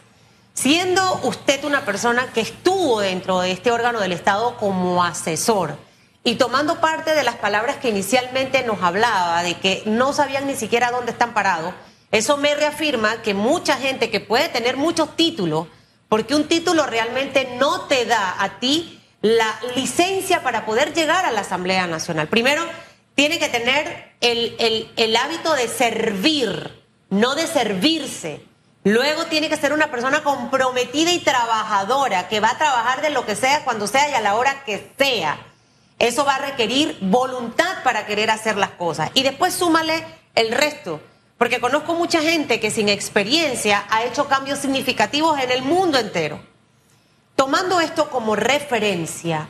Siendo 0.54 1.22
usted 1.24 1.64
una 1.66 1.86
persona 1.86 2.28
que 2.34 2.42
estuvo 2.42 3.02
dentro 3.02 3.42
de 3.42 3.52
este 3.52 3.72
órgano 3.72 4.00
del 4.00 4.12
Estado 4.12 4.58
como 4.58 5.04
asesor 5.04 5.78
y 6.24 6.36
tomando 6.36 6.82
parte 6.82 7.16
de 7.16 7.24
las 7.24 7.36
palabras 7.36 7.78
que 7.78 7.90
inicialmente 7.90 8.64
nos 8.64 8.82
hablaba 8.82 9.42
de 9.44 9.56
que 9.56 9.84
no 9.86 10.14
sabían 10.14 10.48
ni 10.48 10.56
siquiera 10.56 10.92
dónde 10.92 11.12
están 11.12 11.34
parados, 11.34 11.74
eso 12.12 12.38
me 12.38 12.56
reafirma 12.56 13.22
que 13.22 13.34
mucha 13.34 13.78
gente 13.78 14.10
que 14.10 14.20
puede 14.20 14.50
tener 14.50 14.78
muchos 14.78 15.16
títulos, 15.16 15.68
porque 16.10 16.36
un 16.36 16.48
título 16.48 16.86
realmente 16.88 17.56
no 17.58 17.82
te 17.82 18.06
da 18.06 18.36
a 18.44 18.60
ti 18.60 19.00
la 19.22 19.60
licencia 19.76 20.44
para 20.44 20.66
poder 20.66 20.94
llegar 20.94 21.26
a 21.26 21.32
la 21.32 21.42
Asamblea 21.42 21.88
Nacional. 21.88 22.28
Primero, 22.28 22.66
tiene 23.16 23.38
que 23.38 23.50
tener 23.50 24.14
el, 24.22 24.90
el, 24.96 25.16
hábito 25.16 25.54
de 25.54 25.68
servir, 25.68 26.84
no 27.10 27.36
de 27.36 27.48
servirse. 27.48 28.42
Luego 28.84 29.26
tiene 29.26 29.50
que 29.50 29.58
ser 29.58 29.74
una 29.74 29.92
persona 29.92 30.24
comprometida 30.24 31.12
y 31.12 31.20
trabajadora, 31.20 32.28
que 32.28 32.40
va 32.40 32.52
a 32.52 32.58
trabajar 32.58 33.02
de 33.02 33.10
lo 33.10 33.26
que 33.26 33.36
sea, 33.36 33.64
cuando 33.64 33.88
sea 33.88 34.10
y 34.10 34.14
a 34.14 34.22
la 34.22 34.36
hora 34.36 34.64
que 34.64 34.94
sea. 34.98 35.38
Eso 36.00 36.24
va 36.24 36.36
a 36.36 36.46
requerir 36.46 36.98
voluntad 37.02 37.84
para 37.84 38.06
querer 38.06 38.32
hacer 38.32 38.56
las 38.56 38.72
cosas. 38.72 39.12
Y 39.14 39.24
después 39.24 39.54
súmale 39.54 40.02
el 40.34 40.52
resto. 40.52 41.02
Porque 41.40 41.62
conozco 41.62 41.96
mucha 41.96 42.22
gente 42.22 42.60
que 42.60 42.70
sin 42.70 42.90
experiencia 42.90 43.86
ha 43.90 44.04
hecho 44.04 44.28
cambios 44.28 44.60
significativos 44.60 45.40
en 45.40 45.50
el 45.52 45.62
mundo 45.62 45.98
entero. 45.98 46.42
Tomando 47.38 47.80
esto 47.80 48.10
como 48.10 48.36
referencia, 48.36 49.48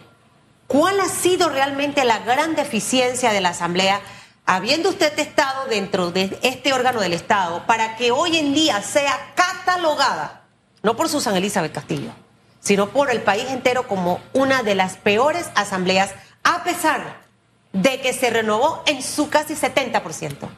¿cuál 0.67 1.00
ha 1.00 1.10
sido 1.10 1.50
realmente 1.50 2.05
la 2.05 2.19
gran 2.19 2.55
deficiencia 2.55 3.31
de 3.34 3.41
la 3.41 3.50
Asamblea, 3.50 4.01
habiendo 4.46 4.89
usted 4.89 5.17
estado 5.17 5.65
dentro 5.65 6.12
de 6.12 6.38
este 6.43 6.74
órgano 6.74 7.01
del 7.01 7.13
Estado, 7.13 7.65
para 7.65 7.96
que 7.96 8.12
hoy 8.12 8.38
en 8.38 8.53
día 8.53 8.84
sea 8.84 9.34
catalogada, 9.34 10.43
no 10.84 10.96
por 10.96 11.10
Susan 11.10 11.36
Elizabeth 11.36 11.74
Castillo, 11.74 12.12
sino 12.60 12.89
por 12.89 13.10
el 13.10 13.24
país 13.24 13.50
entero 13.50 13.88
como 13.88 14.22
una 14.34 14.62
de 14.62 14.75
las 14.75 14.98
peores 14.98 15.50
asambleas, 15.55 16.12
a 16.43 16.63
pesar 16.63 17.17
de 17.74 18.00
que 18.00 18.13
se 18.13 18.29
renovó 18.29 18.84
en 18.86 19.01
su 19.01 19.31
casi 19.31 19.55
70%? 19.55 20.50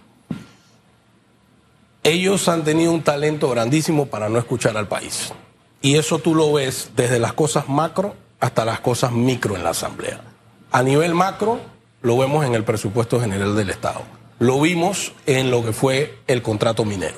Ellos 2.04 2.48
han 2.48 2.64
tenido 2.64 2.92
un 2.92 3.04
talento 3.04 3.50
grandísimo 3.50 4.08
para 4.08 4.30
no 4.30 4.40
escuchar 4.40 4.78
al 4.78 4.88
país. 4.88 5.34
Y 5.82 5.96
eso 5.96 6.20
tú 6.20 6.36
lo 6.36 6.54
ves 6.54 6.92
desde 6.96 7.20
las 7.20 7.34
cosas 7.34 7.70
macro 7.70 8.16
hasta 8.40 8.66
las 8.66 8.80
cosas 8.80 9.12
micro 9.12 9.56
en 9.56 9.64
la 9.64 9.72
Asamblea. 9.72 10.22
A 10.72 10.84
nivel 10.84 11.14
macro, 11.14 11.60
lo 12.02 12.18
vemos 12.18 12.46
en 12.46 12.56
el 12.56 12.64
presupuesto 12.64 13.20
general 13.20 13.56
del 13.56 13.70
Estado. 13.70 14.02
Lo 14.40 14.60
vimos 14.60 15.14
en 15.28 15.52
lo 15.52 15.64
que 15.64 15.74
fue 15.74 16.20
el 16.28 16.42
contrato 16.42 16.86
minero. 16.86 17.18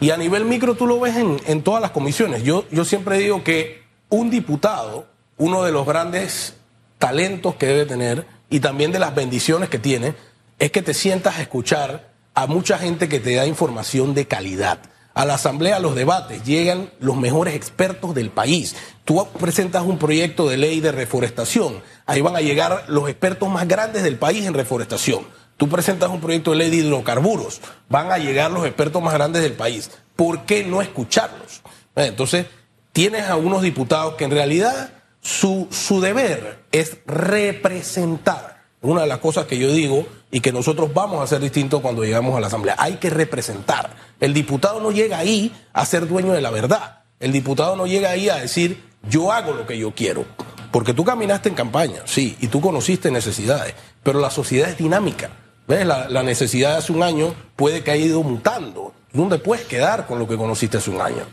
Y 0.00 0.10
a 0.10 0.16
nivel 0.16 0.44
micro 0.44 0.74
tú 0.74 0.86
lo 0.86 1.00
ves 1.00 1.16
en, 1.16 1.40
en 1.46 1.62
todas 1.62 1.80
las 1.80 1.90
comisiones. 1.90 2.42
Yo, 2.42 2.64
yo 2.70 2.84
siempre 2.84 3.18
digo 3.18 3.42
que 3.42 3.82
un 4.08 4.30
diputado, 4.30 5.06
uno 5.38 5.62
de 5.62 5.72
los 5.72 5.86
grandes 5.86 6.56
talentos 6.98 7.54
que 7.54 7.66
debe 7.66 7.86
tener 7.86 8.26
y 8.50 8.60
también 8.60 8.92
de 8.92 8.98
las 8.98 9.14
bendiciones 9.14 9.70
que 9.70 9.78
tiene, 9.78 10.14
es 10.58 10.70
que 10.70 10.82
te 10.82 10.92
sientas 10.92 11.38
escuchar 11.38 12.09
a 12.34 12.46
mucha 12.46 12.78
gente 12.78 13.08
que 13.08 13.20
te 13.20 13.34
da 13.34 13.46
información 13.46 14.14
de 14.14 14.26
calidad, 14.26 14.78
A 15.12 15.24
la 15.24 15.34
asamblea, 15.34 15.76
a 15.76 15.80
los 15.80 15.96
debates, 15.96 16.44
llegan 16.44 16.88
los 17.00 17.16
mejores 17.16 17.54
expertos 17.56 18.14
del 18.14 18.30
país. 18.30 18.76
Tú 19.04 19.26
presentas 19.38 19.82
un 19.82 19.98
proyecto 19.98 20.48
de 20.48 20.56
ley 20.56 20.80
de 20.80 20.92
reforestación, 20.92 21.82
ahí 22.06 22.20
van 22.20 22.36
a 22.36 22.40
llegar 22.40 22.84
los 22.86 23.08
expertos 23.08 23.48
más 23.48 23.66
grandes 23.66 24.04
del 24.04 24.16
país 24.16 24.46
en 24.46 24.54
reforestación. 24.54 25.26
Tú 25.56 25.68
presentas 25.68 26.10
un 26.10 26.20
proyecto 26.20 26.52
de 26.52 26.58
ley 26.58 26.70
de 26.70 26.76
hidrocarburos, 26.76 27.60
van 27.88 28.12
a 28.12 28.18
llegar 28.18 28.50
los 28.52 28.64
expertos 28.64 29.02
más 29.02 29.12
grandes 29.12 29.42
del 29.42 29.54
país. 29.54 29.90
¿Por 30.14 30.46
qué 30.46 30.64
no 30.64 30.80
escucharlos? 30.80 31.60
Eh, 31.96 32.06
entonces, 32.06 32.46
tienes 32.92 33.28
a 33.28 33.36
unos 33.36 33.62
diputados 33.62 34.14
que 34.14 34.24
en 34.24 34.30
realidad 34.30 34.92
su, 35.20 35.66
su 35.70 36.00
deber 36.00 36.64
es 36.72 36.98
representar. 37.04 38.62
Una 38.80 39.02
de 39.02 39.06
las 39.08 39.18
cosas 39.18 39.46
que 39.46 39.58
yo 39.58 39.70
digo 39.72 40.06
y 40.30 40.40
que 40.40 40.52
nosotros 40.52 40.92
vamos 40.94 41.20
a 41.20 41.24
hacer 41.24 41.40
distinto 41.40 41.82
cuando 41.82 42.04
llegamos 42.04 42.36
a 42.36 42.40
la 42.40 42.46
Asamblea. 42.46 42.76
Hay 42.78 42.94
que 42.94 43.10
representar. 43.10 43.90
El 44.20 44.32
diputado 44.32 44.80
no 44.80 44.92
llega 44.92 45.18
ahí 45.18 45.52
a 45.72 45.84
ser 45.84 46.06
dueño 46.06 46.32
de 46.32 46.40
la 46.40 46.50
verdad. 46.50 47.02
El 47.18 47.32
diputado 47.32 47.76
no 47.76 47.86
llega 47.86 48.10
ahí 48.10 48.28
a 48.28 48.36
decir, 48.36 48.82
yo 49.08 49.32
hago 49.32 49.52
lo 49.52 49.66
que 49.66 49.78
yo 49.78 49.92
quiero. 49.94 50.24
Porque 50.70 50.94
tú 50.94 51.04
caminaste 51.04 51.48
en 51.48 51.56
campaña, 51.56 52.02
sí, 52.04 52.36
y 52.40 52.46
tú 52.46 52.60
conociste 52.60 53.10
necesidades, 53.10 53.74
pero 54.04 54.20
la 54.20 54.30
sociedad 54.30 54.70
es 54.70 54.78
dinámica. 54.78 55.30
¿Ves? 55.66 55.84
La, 55.84 56.22
necesidad 56.22 56.72
de 56.72 56.76
hace 56.78 56.92
un 56.92 57.02
año 57.02 57.34
puede 57.56 57.82
que 57.82 57.90
haya 57.90 58.06
ido 58.06 58.22
mutando. 58.22 58.92
¿Dónde 59.12 59.38
puedes 59.38 59.66
quedar 59.66 60.06
con 60.06 60.18
lo 60.18 60.28
que 60.28 60.36
conociste 60.36 60.78
hace 60.78 60.90
un 60.90 61.00
año? 61.00 61.24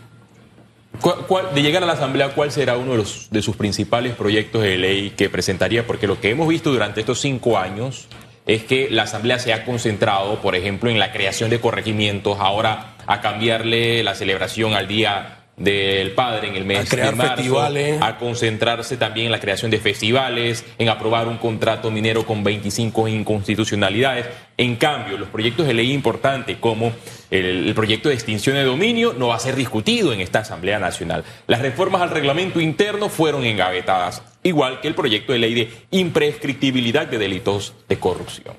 de 1.54 1.62
llegar 1.62 1.84
a 1.84 1.86
la 1.86 1.94
Asamblea, 1.94 2.34
¿cuál 2.34 2.52
será 2.52 2.76
uno 2.76 2.96
de 2.96 3.42
sus 3.44 3.56
principales 3.56 4.16
proyectos 4.16 4.64
de 4.64 4.78
ley 4.78 5.12
que 5.12 5.30
presentaría? 5.30 5.86
Porque 5.86 6.08
lo 6.08 6.20
que 6.20 6.32
hemos 6.32 6.48
visto 6.48 6.72
durante 6.72 7.02
estos 7.02 7.20
cinco 7.22 7.60
años 7.60 8.08
es 8.48 8.64
que 8.64 8.90
la 8.90 9.04
Asamblea 9.04 9.38
se 9.40 9.54
ha 9.54 9.66
concentrado, 9.66 10.42
por 10.42 10.56
ejemplo, 10.56 10.90
en 10.90 10.98
la 10.98 11.12
creación 11.12 11.50
de 11.50 11.60
corregimientos, 11.60 12.38
ahora 12.40 12.96
a 13.06 13.22
cambiarle 13.22 14.04
la 14.04 14.16
celebración 14.16 14.74
al 14.74 14.88
Día 14.88 15.38
del 15.58 16.12
Padre 16.12 16.50
en 16.50 16.56
el 16.56 16.66
mes 16.66 16.88
de 16.88 17.12
marzo, 17.14 17.60
a 17.60 18.18
concentrarse 18.20 18.96
también 18.96 19.26
en 19.26 19.32
la 19.32 19.40
creación 19.40 19.72
de 19.72 19.80
festivales, 19.80 20.64
en 20.78 20.88
aprobar 20.88 21.28
un 21.28 21.38
contrato 21.38 21.90
minero 21.90 22.26
con 22.26 22.44
25 22.44 23.08
inconstitucionalidades. 23.08 24.28
En 24.56 24.76
cambio, 24.76 25.18
los 25.18 25.30
proyectos 25.30 25.66
de 25.66 25.74
ley 25.74 25.92
importantes 25.92 26.58
como 26.58 26.94
el, 27.32 27.74
proyecto 27.74 28.10
de 28.10 28.16
extinción 28.16 28.56
de 28.56 28.64
dominio 28.64 29.14
no 29.14 29.30
va 29.30 29.36
a 29.36 29.40
ser 29.40 29.56
discutido 29.56 30.14
en 30.14 30.22
esta 30.22 30.40
Asamblea 30.40 30.78
Nacional. 30.78 31.24
Las 31.48 31.62
reformas 31.62 32.04
al 32.04 32.12
reglamento 32.12 32.62
interno 32.62 33.10
fueron 33.10 33.44
engavetadas, 33.44 34.22
igual 34.48 34.82
que 34.82 34.88
el 34.88 34.96
proyecto 34.96 35.34
de 35.34 35.40
ley 35.40 35.54
de 35.54 35.72
imprescriptibilidad 35.92 37.08
de 37.08 37.18
delitos 37.18 37.74
de 37.88 38.00
corrupción. 38.00 38.56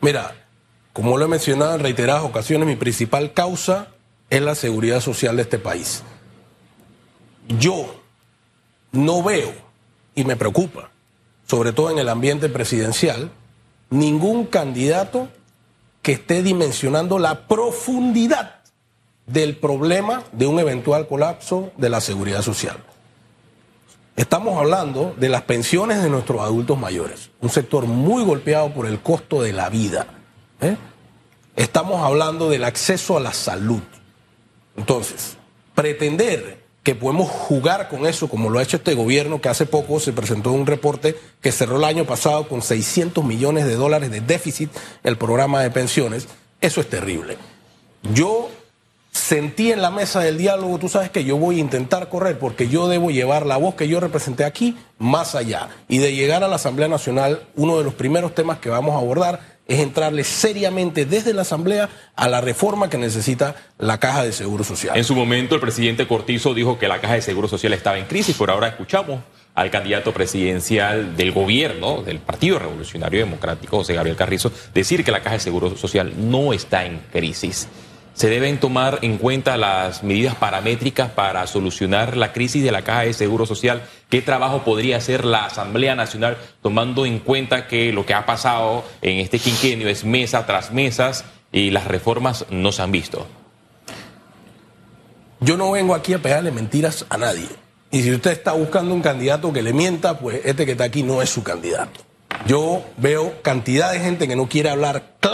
Mira, 0.00 0.34
como 0.92 1.16
lo 1.16 1.24
he 1.24 1.28
mencionado 1.28 1.74
en 1.74 1.80
reiteradas 1.80 2.24
ocasiones, 2.24 2.66
mi 2.66 2.76
principal 2.76 3.32
causa 3.32 3.88
es 4.28 4.42
la 4.42 4.54
seguridad 4.54 5.00
social 5.00 5.36
de 5.36 5.42
este 5.42 5.58
país 5.58 6.02
yo 7.58 7.94
no 8.92 9.22
veo, 9.22 9.52
y 10.14 10.24
me 10.24 10.36
preocupa, 10.36 10.90
sobre 11.46 11.72
todo 11.72 11.90
en 11.90 11.98
el 11.98 12.08
ambiente 12.08 12.48
presidencial, 12.48 13.30
ningún 13.88 14.46
candidato 14.46 15.28
que 16.02 16.12
esté 16.12 16.42
dimensionando 16.42 17.18
la 17.18 17.46
profundidad 17.46 18.60
del 19.26 19.56
problema 19.56 20.24
de 20.32 20.46
un 20.46 20.58
eventual 20.58 21.06
colapso 21.06 21.72
de 21.76 21.90
la 21.90 22.00
seguridad 22.00 22.42
social. 22.42 22.78
Estamos 24.20 24.58
hablando 24.58 25.14
de 25.16 25.30
las 25.30 25.40
pensiones 25.44 26.02
de 26.02 26.10
nuestros 26.10 26.42
adultos 26.42 26.78
mayores, 26.78 27.30
un 27.40 27.48
sector 27.48 27.86
muy 27.86 28.22
golpeado 28.22 28.70
por 28.74 28.84
el 28.84 29.00
costo 29.00 29.40
de 29.40 29.54
la 29.54 29.70
vida. 29.70 30.08
¿eh? 30.60 30.76
Estamos 31.56 32.02
hablando 32.02 32.50
del 32.50 32.64
acceso 32.64 33.16
a 33.16 33.20
la 33.20 33.32
salud. 33.32 33.80
Entonces, 34.76 35.38
pretender 35.74 36.62
que 36.82 36.94
podemos 36.94 37.30
jugar 37.30 37.88
con 37.88 38.04
eso, 38.04 38.28
como 38.28 38.50
lo 38.50 38.58
ha 38.58 38.62
hecho 38.62 38.76
este 38.76 38.92
gobierno, 38.92 39.40
que 39.40 39.48
hace 39.48 39.64
poco 39.64 39.98
se 40.00 40.12
presentó 40.12 40.52
un 40.52 40.66
reporte 40.66 41.18
que 41.40 41.50
cerró 41.50 41.78
el 41.78 41.84
año 41.84 42.04
pasado 42.04 42.46
con 42.46 42.60
600 42.60 43.24
millones 43.24 43.64
de 43.64 43.76
dólares 43.76 44.10
de 44.10 44.20
déficit 44.20 44.70
el 45.02 45.16
programa 45.16 45.62
de 45.62 45.70
pensiones, 45.70 46.28
eso 46.60 46.82
es 46.82 46.90
terrible. 46.90 47.38
Yo 48.12 48.50
sentí 49.20 49.70
en 49.70 49.82
la 49.82 49.90
mesa 49.90 50.20
del 50.20 50.38
diálogo, 50.38 50.78
tú 50.78 50.88
sabes 50.88 51.10
que 51.10 51.24
yo 51.24 51.36
voy 51.36 51.56
a 51.56 51.60
intentar 51.60 52.08
correr 52.08 52.38
porque 52.38 52.68
yo 52.68 52.88
debo 52.88 53.10
llevar 53.10 53.46
la 53.46 53.56
voz 53.56 53.74
que 53.74 53.86
yo 53.86 54.00
representé 54.00 54.44
aquí 54.44 54.76
más 54.98 55.34
allá. 55.34 55.68
Y 55.88 55.98
de 55.98 56.14
llegar 56.14 56.42
a 56.42 56.48
la 56.48 56.56
Asamblea 56.56 56.88
Nacional, 56.88 57.42
uno 57.54 57.78
de 57.78 57.84
los 57.84 57.94
primeros 57.94 58.34
temas 58.34 58.58
que 58.58 58.70
vamos 58.70 58.94
a 58.94 58.98
abordar 58.98 59.60
es 59.68 59.78
entrarle 59.78 60.24
seriamente 60.24 61.04
desde 61.04 61.32
la 61.32 61.42
Asamblea 61.42 61.88
a 62.16 62.28
la 62.28 62.40
reforma 62.40 62.90
que 62.90 62.98
necesita 62.98 63.54
la 63.78 64.00
Caja 64.00 64.24
de 64.24 64.32
Seguro 64.32 64.64
Social. 64.64 64.96
En 64.96 65.04
su 65.04 65.14
momento, 65.14 65.54
el 65.54 65.60
presidente 65.60 66.08
Cortizo 66.08 66.54
dijo 66.54 66.78
que 66.78 66.88
la 66.88 67.00
Caja 67.00 67.14
de 67.14 67.22
Seguro 67.22 67.46
Social 67.46 67.72
estaba 67.74 67.98
en 67.98 68.06
crisis, 68.06 68.36
por 68.36 68.50
ahora 68.50 68.68
escuchamos 68.68 69.20
al 69.54 69.70
candidato 69.70 70.12
presidencial 70.12 71.16
del 71.16 71.32
gobierno, 71.32 72.02
del 72.02 72.18
Partido 72.18 72.58
Revolucionario 72.58 73.20
Democrático, 73.20 73.76
José 73.76 73.94
Gabriel 73.94 74.16
Carrizo, 74.16 74.50
decir 74.74 75.04
que 75.04 75.12
la 75.12 75.20
Caja 75.20 75.36
de 75.36 75.40
Seguro 75.40 75.76
Social 75.76 76.14
no 76.16 76.52
está 76.52 76.84
en 76.84 77.00
crisis 77.12 77.68
se 78.14 78.28
deben 78.28 78.58
tomar 78.58 78.98
en 79.02 79.18
cuenta 79.18 79.56
las 79.56 80.02
medidas 80.02 80.34
paramétricas 80.34 81.10
para 81.10 81.46
solucionar 81.46 82.16
la 82.16 82.32
crisis 82.32 82.62
de 82.62 82.72
la 82.72 82.82
caja 82.82 83.02
de 83.02 83.12
seguro 83.12 83.46
social. 83.46 83.82
¿Qué 84.08 84.20
trabajo 84.22 84.62
podría 84.64 84.96
hacer 84.96 85.24
la 85.24 85.46
Asamblea 85.46 85.94
Nacional 85.94 86.36
tomando 86.62 87.06
en 87.06 87.20
cuenta 87.20 87.66
que 87.66 87.92
lo 87.92 88.04
que 88.04 88.14
ha 88.14 88.26
pasado 88.26 88.84
en 89.02 89.18
este 89.18 89.38
quinquenio 89.38 89.88
es 89.88 90.04
mesa 90.04 90.46
tras 90.46 90.72
mesas 90.72 91.24
y 91.52 91.70
las 91.70 91.86
reformas 91.86 92.46
no 92.50 92.72
se 92.72 92.82
han 92.82 92.92
visto? 92.92 93.26
Yo 95.40 95.56
no 95.56 95.70
vengo 95.70 95.94
aquí 95.94 96.12
a 96.12 96.18
pegarle 96.20 96.50
mentiras 96.50 97.06
a 97.08 97.16
nadie. 97.16 97.48
Y 97.90 98.02
si 98.02 98.12
usted 98.12 98.32
está 98.32 98.52
buscando 98.52 98.94
un 98.94 99.00
candidato 99.00 99.52
que 99.52 99.62
le 99.62 99.72
mienta, 99.72 100.18
pues 100.18 100.42
este 100.44 100.66
que 100.66 100.72
está 100.72 100.84
aquí 100.84 101.02
no 101.02 101.22
es 101.22 101.30
su 101.30 101.42
candidato. 101.42 102.00
Yo 102.46 102.84
veo 102.96 103.42
cantidad 103.42 103.92
de 103.92 104.00
gente 104.00 104.28
que 104.28 104.36
no 104.36 104.48
quiere 104.48 104.70
hablar 104.70 105.14
claro 105.20 105.29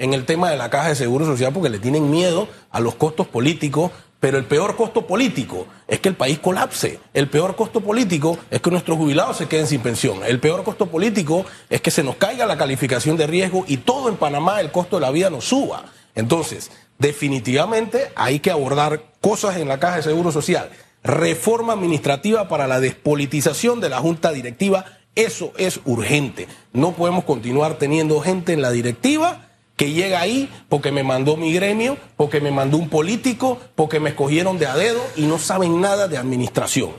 en 0.00 0.14
el 0.14 0.24
tema 0.24 0.50
de 0.50 0.56
la 0.56 0.70
caja 0.70 0.88
de 0.88 0.94
seguro 0.96 1.26
social 1.26 1.52
porque 1.52 1.68
le 1.68 1.78
tienen 1.78 2.10
miedo 2.10 2.48
a 2.70 2.80
los 2.80 2.94
costos 2.94 3.28
políticos, 3.28 3.92
pero 4.18 4.38
el 4.38 4.46
peor 4.46 4.74
costo 4.74 5.06
político 5.06 5.66
es 5.86 6.00
que 6.00 6.08
el 6.08 6.16
país 6.16 6.38
colapse. 6.38 6.98
El 7.12 7.28
peor 7.28 7.54
costo 7.54 7.82
político 7.82 8.38
es 8.50 8.62
que 8.62 8.70
nuestros 8.70 8.96
jubilados 8.96 9.36
se 9.36 9.46
queden 9.46 9.66
sin 9.66 9.82
pensión. 9.82 10.20
El 10.26 10.40
peor 10.40 10.64
costo 10.64 10.86
político 10.86 11.44
es 11.68 11.82
que 11.82 11.90
se 11.90 12.02
nos 12.02 12.16
caiga 12.16 12.46
la 12.46 12.56
calificación 12.56 13.18
de 13.18 13.26
riesgo 13.26 13.64
y 13.68 13.76
todo 13.76 14.08
en 14.08 14.16
Panamá 14.16 14.62
el 14.62 14.72
costo 14.72 14.96
de 14.96 15.02
la 15.02 15.10
vida 15.10 15.28
nos 15.28 15.44
suba. 15.44 15.84
Entonces, 16.14 16.70
definitivamente 16.98 18.10
hay 18.16 18.40
que 18.40 18.50
abordar 18.50 19.02
cosas 19.20 19.58
en 19.58 19.68
la 19.68 19.80
caja 19.80 19.96
de 19.96 20.02
seguro 20.02 20.32
social. 20.32 20.70
Reforma 21.04 21.74
administrativa 21.74 22.48
para 22.48 22.66
la 22.66 22.80
despolitización 22.80 23.80
de 23.80 23.90
la 23.90 23.98
junta 23.98 24.32
directiva. 24.32 24.86
Eso 25.14 25.52
es 25.58 25.80
urgente. 25.84 26.48
No 26.72 26.92
podemos 26.92 27.24
continuar 27.24 27.74
teniendo 27.74 28.20
gente 28.20 28.54
en 28.54 28.62
la 28.62 28.70
directiva 28.70 29.49
que 29.80 29.92
llega 29.92 30.20
ahí 30.20 30.52
porque 30.68 30.92
me 30.92 31.02
mandó 31.02 31.38
mi 31.38 31.54
gremio, 31.54 31.96
porque 32.18 32.42
me 32.42 32.50
mandó 32.50 32.76
un 32.76 32.90
político, 32.90 33.58
porque 33.74 33.98
me 33.98 34.10
escogieron 34.10 34.58
de 34.58 34.66
a 34.66 34.76
dedo 34.76 35.00
y 35.16 35.22
no 35.22 35.38
saben 35.38 35.80
nada 35.80 36.06
de 36.06 36.18
administración. 36.18 36.90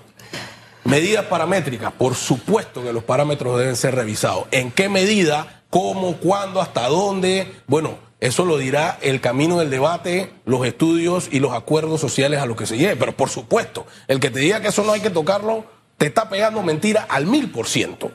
Medidas 0.84 1.26
paramétricas, 1.26 1.94
por 1.94 2.16
supuesto 2.16 2.82
que 2.82 2.92
los 2.92 3.04
parámetros 3.04 3.60
deben 3.60 3.76
ser 3.76 3.94
revisados. 3.94 4.46
¿En 4.50 4.72
qué 4.72 4.90
medida? 4.90 5.62
¿Cómo? 5.70 6.18
¿Cuándo? 6.18 6.60
¿Hasta 6.60 6.88
dónde? 6.88 7.54
Bueno, 7.68 8.00
eso 8.20 8.46
lo 8.46 8.58
dirá 8.58 8.98
el 9.04 9.22
camino 9.22 9.60
del 9.60 9.70
debate, 9.70 10.34
los 10.46 10.66
estudios 10.66 11.30
y 11.32 11.40
los 11.40 11.54
acuerdos 11.54 12.02
sociales 12.02 12.40
a 12.40 12.48
los 12.48 12.58
que 12.58 12.66
se 12.66 12.78
llegue. 12.78 12.96
Pero 12.96 13.16
por 13.16 13.30
supuesto, 13.30 13.86
el 14.08 14.20
que 14.20 14.32
te 14.32 14.40
diga 14.40 14.60
que 14.60 14.70
eso 14.70 14.84
no 14.84 14.94
hay 14.94 15.02
que 15.02 15.12
tocarlo, 15.12 15.66
te 15.98 16.08
está 16.08 16.30
pegando 16.30 16.64
mentira 16.64 17.06
al 17.08 17.28
mil 17.28 17.52
por 17.52 17.68
ciento. 17.68 18.10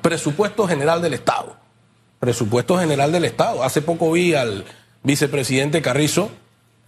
Presupuesto 0.00 0.68
general 0.68 1.02
del 1.02 1.14
Estado 1.14 1.63
presupuesto 2.24 2.78
general 2.78 3.12
del 3.12 3.26
Estado. 3.26 3.62
Hace 3.62 3.82
poco 3.82 4.10
vi 4.10 4.32
al 4.32 4.64
vicepresidente 5.02 5.82
Carrizo 5.82 6.30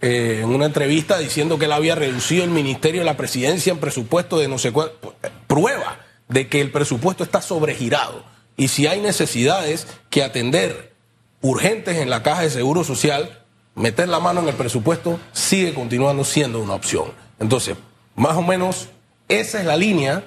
eh, 0.01 0.39
en 0.41 0.49
una 0.49 0.65
entrevista 0.65 1.19
diciendo 1.19 1.59
que 1.59 1.65
él 1.65 1.73
había 1.73 1.93
reducido 1.93 2.43
el 2.43 2.49
Ministerio 2.49 3.01
de 3.01 3.05
la 3.05 3.17
Presidencia 3.17 3.71
en 3.71 3.77
presupuesto 3.77 4.39
de 4.39 4.47
no 4.47 4.57
sé 4.57 4.71
cuál. 4.71 4.93
Prueba 5.45 5.99
de 6.27 6.47
que 6.47 6.59
el 6.59 6.71
presupuesto 6.71 7.23
está 7.23 7.43
sobregirado. 7.43 8.25
Y 8.55 8.69
si 8.69 8.87
hay 8.87 8.99
necesidades 8.99 9.85
que 10.09 10.23
atender 10.23 10.93
urgentes 11.41 11.97
en 11.97 12.09
la 12.09 12.23
caja 12.23 12.41
de 12.41 12.49
seguro 12.49 12.83
social, 12.83 13.43
meter 13.75 14.09
la 14.09 14.19
mano 14.19 14.41
en 14.41 14.47
el 14.47 14.55
presupuesto 14.55 15.19
sigue 15.33 15.75
continuando 15.75 16.23
siendo 16.23 16.59
una 16.59 16.73
opción. 16.73 17.11
Entonces, 17.39 17.77
más 18.15 18.35
o 18.35 18.41
menos 18.41 18.87
esa 19.27 19.59
es 19.59 19.65
la 19.65 19.77
línea 19.77 20.23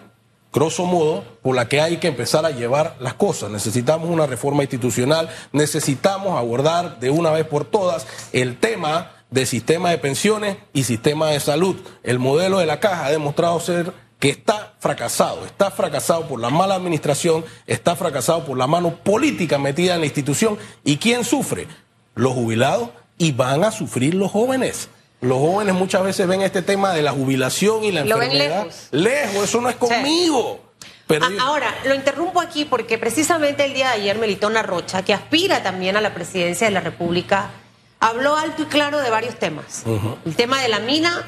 grosso 0.52 0.84
modo, 0.84 1.24
por 1.42 1.54
la 1.54 1.68
que 1.68 1.80
hay 1.80 1.98
que 1.98 2.08
empezar 2.08 2.44
a 2.44 2.50
llevar 2.50 2.96
las 3.00 3.14
cosas. 3.14 3.50
Necesitamos 3.50 4.10
una 4.10 4.26
reforma 4.26 4.62
institucional, 4.62 5.28
necesitamos 5.52 6.36
abordar 6.38 6.98
de 7.00 7.10
una 7.10 7.30
vez 7.30 7.46
por 7.46 7.64
todas 7.64 8.06
el 8.32 8.58
tema 8.58 9.12
de 9.30 9.46
sistema 9.46 9.90
de 9.90 9.98
pensiones 9.98 10.56
y 10.72 10.84
sistema 10.84 11.30
de 11.30 11.40
salud. 11.40 11.76
El 12.02 12.18
modelo 12.18 12.58
de 12.58 12.66
la 12.66 12.80
caja 12.80 13.06
ha 13.06 13.10
demostrado 13.10 13.60
ser 13.60 13.92
que 14.18 14.28
está 14.28 14.74
fracasado, 14.80 15.46
está 15.46 15.70
fracasado 15.70 16.28
por 16.28 16.40
la 16.40 16.50
mala 16.50 16.74
administración, 16.74 17.44
está 17.66 17.96
fracasado 17.96 18.44
por 18.44 18.58
la 18.58 18.66
mano 18.66 18.96
política 18.96 19.58
metida 19.58 19.94
en 19.94 20.00
la 20.00 20.06
institución. 20.06 20.58
¿Y 20.84 20.98
quién 20.98 21.24
sufre? 21.24 21.66
Los 22.14 22.34
jubilados 22.34 22.90
y 23.16 23.32
van 23.32 23.64
a 23.64 23.70
sufrir 23.70 24.14
los 24.14 24.30
jóvenes. 24.30 24.88
Los 25.20 25.38
jóvenes 25.38 25.74
muchas 25.74 26.02
veces 26.02 26.26
ven 26.26 26.40
este 26.42 26.62
tema 26.62 26.92
de 26.94 27.02
la 27.02 27.12
jubilación 27.12 27.84
y 27.84 27.92
la 27.92 28.04
Lo 28.04 28.18
ven 28.18 28.30
enfermedad 28.32 28.64
lejos. 28.64 28.88
lejos, 28.90 29.44
eso 29.44 29.60
no 29.60 29.68
es 29.68 29.76
conmigo. 29.76 30.60
Pero 31.06 31.26
A- 31.26 31.42
Ahora, 31.42 31.74
lo 31.84 31.94
interrumpo 31.94 32.40
aquí 32.40 32.64
porque 32.64 32.96
precisamente 32.96 33.64
el 33.64 33.74
día 33.74 33.88
de 33.88 33.94
ayer 33.94 34.16
Melitona 34.18 34.62
Rocha, 34.62 35.02
que 35.04 35.12
aspira 35.12 35.62
también 35.62 35.96
a 35.96 36.00
la 36.00 36.14
presidencia 36.14 36.66
de 36.68 36.72
la 36.72 36.80
República, 36.80 37.50
habló 37.98 38.36
alto 38.36 38.62
y 38.62 38.66
claro 38.66 38.98
de 38.98 39.10
varios 39.10 39.38
temas. 39.38 39.82
El 40.24 40.36
tema 40.36 40.62
de 40.62 40.68
la 40.68 40.78
mina, 40.78 41.22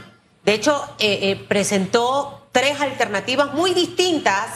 de 0.45 0.55
hecho, 0.55 0.83
eh, 0.99 1.19
eh, 1.31 1.45
presentó 1.49 2.47
tres 2.53 2.81
alternativas 2.81 3.53
muy 3.53 3.75
distintas 3.75 4.47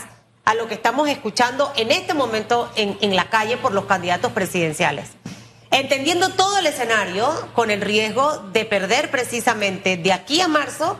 a 0.45 0.55
lo 0.55 0.69
que 0.69 0.75
estamos 0.75 1.09
escuchando 1.09 1.73
en 1.77 1.91
este 1.91 2.15
momento 2.15 2.71
en, 2.77 2.97
en 3.01 3.17
la 3.17 3.29
calle 3.29 3.57
por 3.57 3.73
los 3.73 3.85
candidatos 3.87 4.33
presidenciales. 4.33 5.09
Entendiendo 5.71 6.31
todo 6.31 6.59
el 6.59 6.67
escenario 6.67 7.29
con 7.55 7.71
el 7.71 7.81
riesgo 7.81 8.39
de 8.53 8.65
perder 8.65 9.11
precisamente 9.11 9.97
de 9.97 10.13
aquí 10.13 10.41
a 10.41 10.49
marzo 10.49 10.99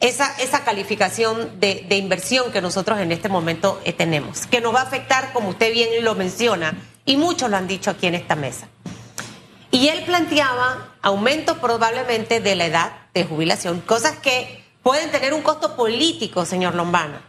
esa, 0.00 0.36
esa 0.38 0.64
calificación 0.64 1.58
de, 1.58 1.86
inversión 1.90 2.52
que 2.52 2.60
nosotros 2.60 2.98
en 3.00 3.12
este 3.12 3.28
momento 3.28 3.80
eh, 3.84 3.92
tenemos, 3.92 4.46
que 4.46 4.60
nos 4.60 4.74
va 4.74 4.80
a 4.80 4.84
afectar, 4.84 5.32
como 5.32 5.50
usted 5.50 5.72
bien 5.72 6.04
lo 6.04 6.14
menciona, 6.14 6.74
y 7.04 7.16
muchos 7.16 7.50
lo 7.50 7.56
han 7.56 7.66
dicho 7.66 7.90
aquí 7.90 8.06
en 8.06 8.14
esta 8.14 8.36
mesa. 8.36 8.68
Y 9.70 9.88
él 9.88 10.04
planteaba 10.04 10.94
aumento 11.02 11.58
probablemente 11.58 12.40
de 12.40 12.56
la 12.56 12.66
edad 12.66 12.92
de 13.14 13.24
jubilación, 13.24 13.80
cosas 13.80 14.18
que 14.18 14.64
pueden 14.82 15.10
tener 15.10 15.34
un 15.34 15.42
costo 15.42 15.76
político, 15.76 16.44
señor 16.44 16.74
Lombana. 16.74 17.22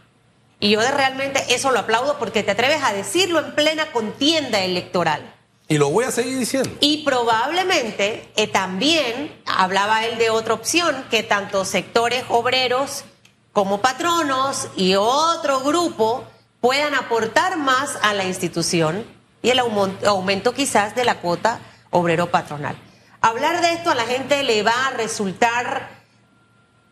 Y 0.60 0.70
yo 0.70 0.80
de 0.80 0.90
realmente 0.90 1.54
eso 1.54 1.70
lo 1.70 1.78
aplaudo 1.78 2.18
porque 2.18 2.42
te 2.42 2.50
atreves 2.50 2.82
a 2.82 2.92
decirlo 2.92 3.38
en 3.38 3.54
plena 3.54 3.92
contienda 3.92 4.60
electoral. 4.60 5.34
Y 5.68 5.76
lo 5.76 5.90
voy 5.90 6.04
a 6.06 6.10
seguir 6.10 6.38
diciendo. 6.38 6.70
Y 6.80 7.04
probablemente 7.04 8.26
eh, 8.36 8.46
también 8.46 9.38
hablaba 9.44 10.06
él 10.06 10.16
de 10.16 10.30
otra 10.30 10.54
opción, 10.54 11.04
que 11.10 11.22
tanto 11.22 11.64
sectores 11.66 12.24
obreros 12.30 13.04
como 13.52 13.80
patronos 13.82 14.68
y 14.76 14.94
otro 14.94 15.60
grupo 15.60 16.24
puedan 16.60 16.94
aportar 16.94 17.58
más 17.58 17.98
a 18.02 18.14
la 18.14 18.24
institución 18.24 19.04
y 19.42 19.50
el 19.50 19.58
aumo- 19.58 19.92
aumento 20.06 20.54
quizás 20.54 20.94
de 20.94 21.04
la 21.04 21.20
cuota 21.20 21.60
obrero 21.90 22.30
patronal. 22.30 22.76
Hablar 23.20 23.60
de 23.60 23.72
esto 23.74 23.90
a 23.90 23.94
la 23.94 24.04
gente 24.06 24.42
le 24.44 24.62
va 24.62 24.86
a 24.86 24.90
resultar 24.90 25.90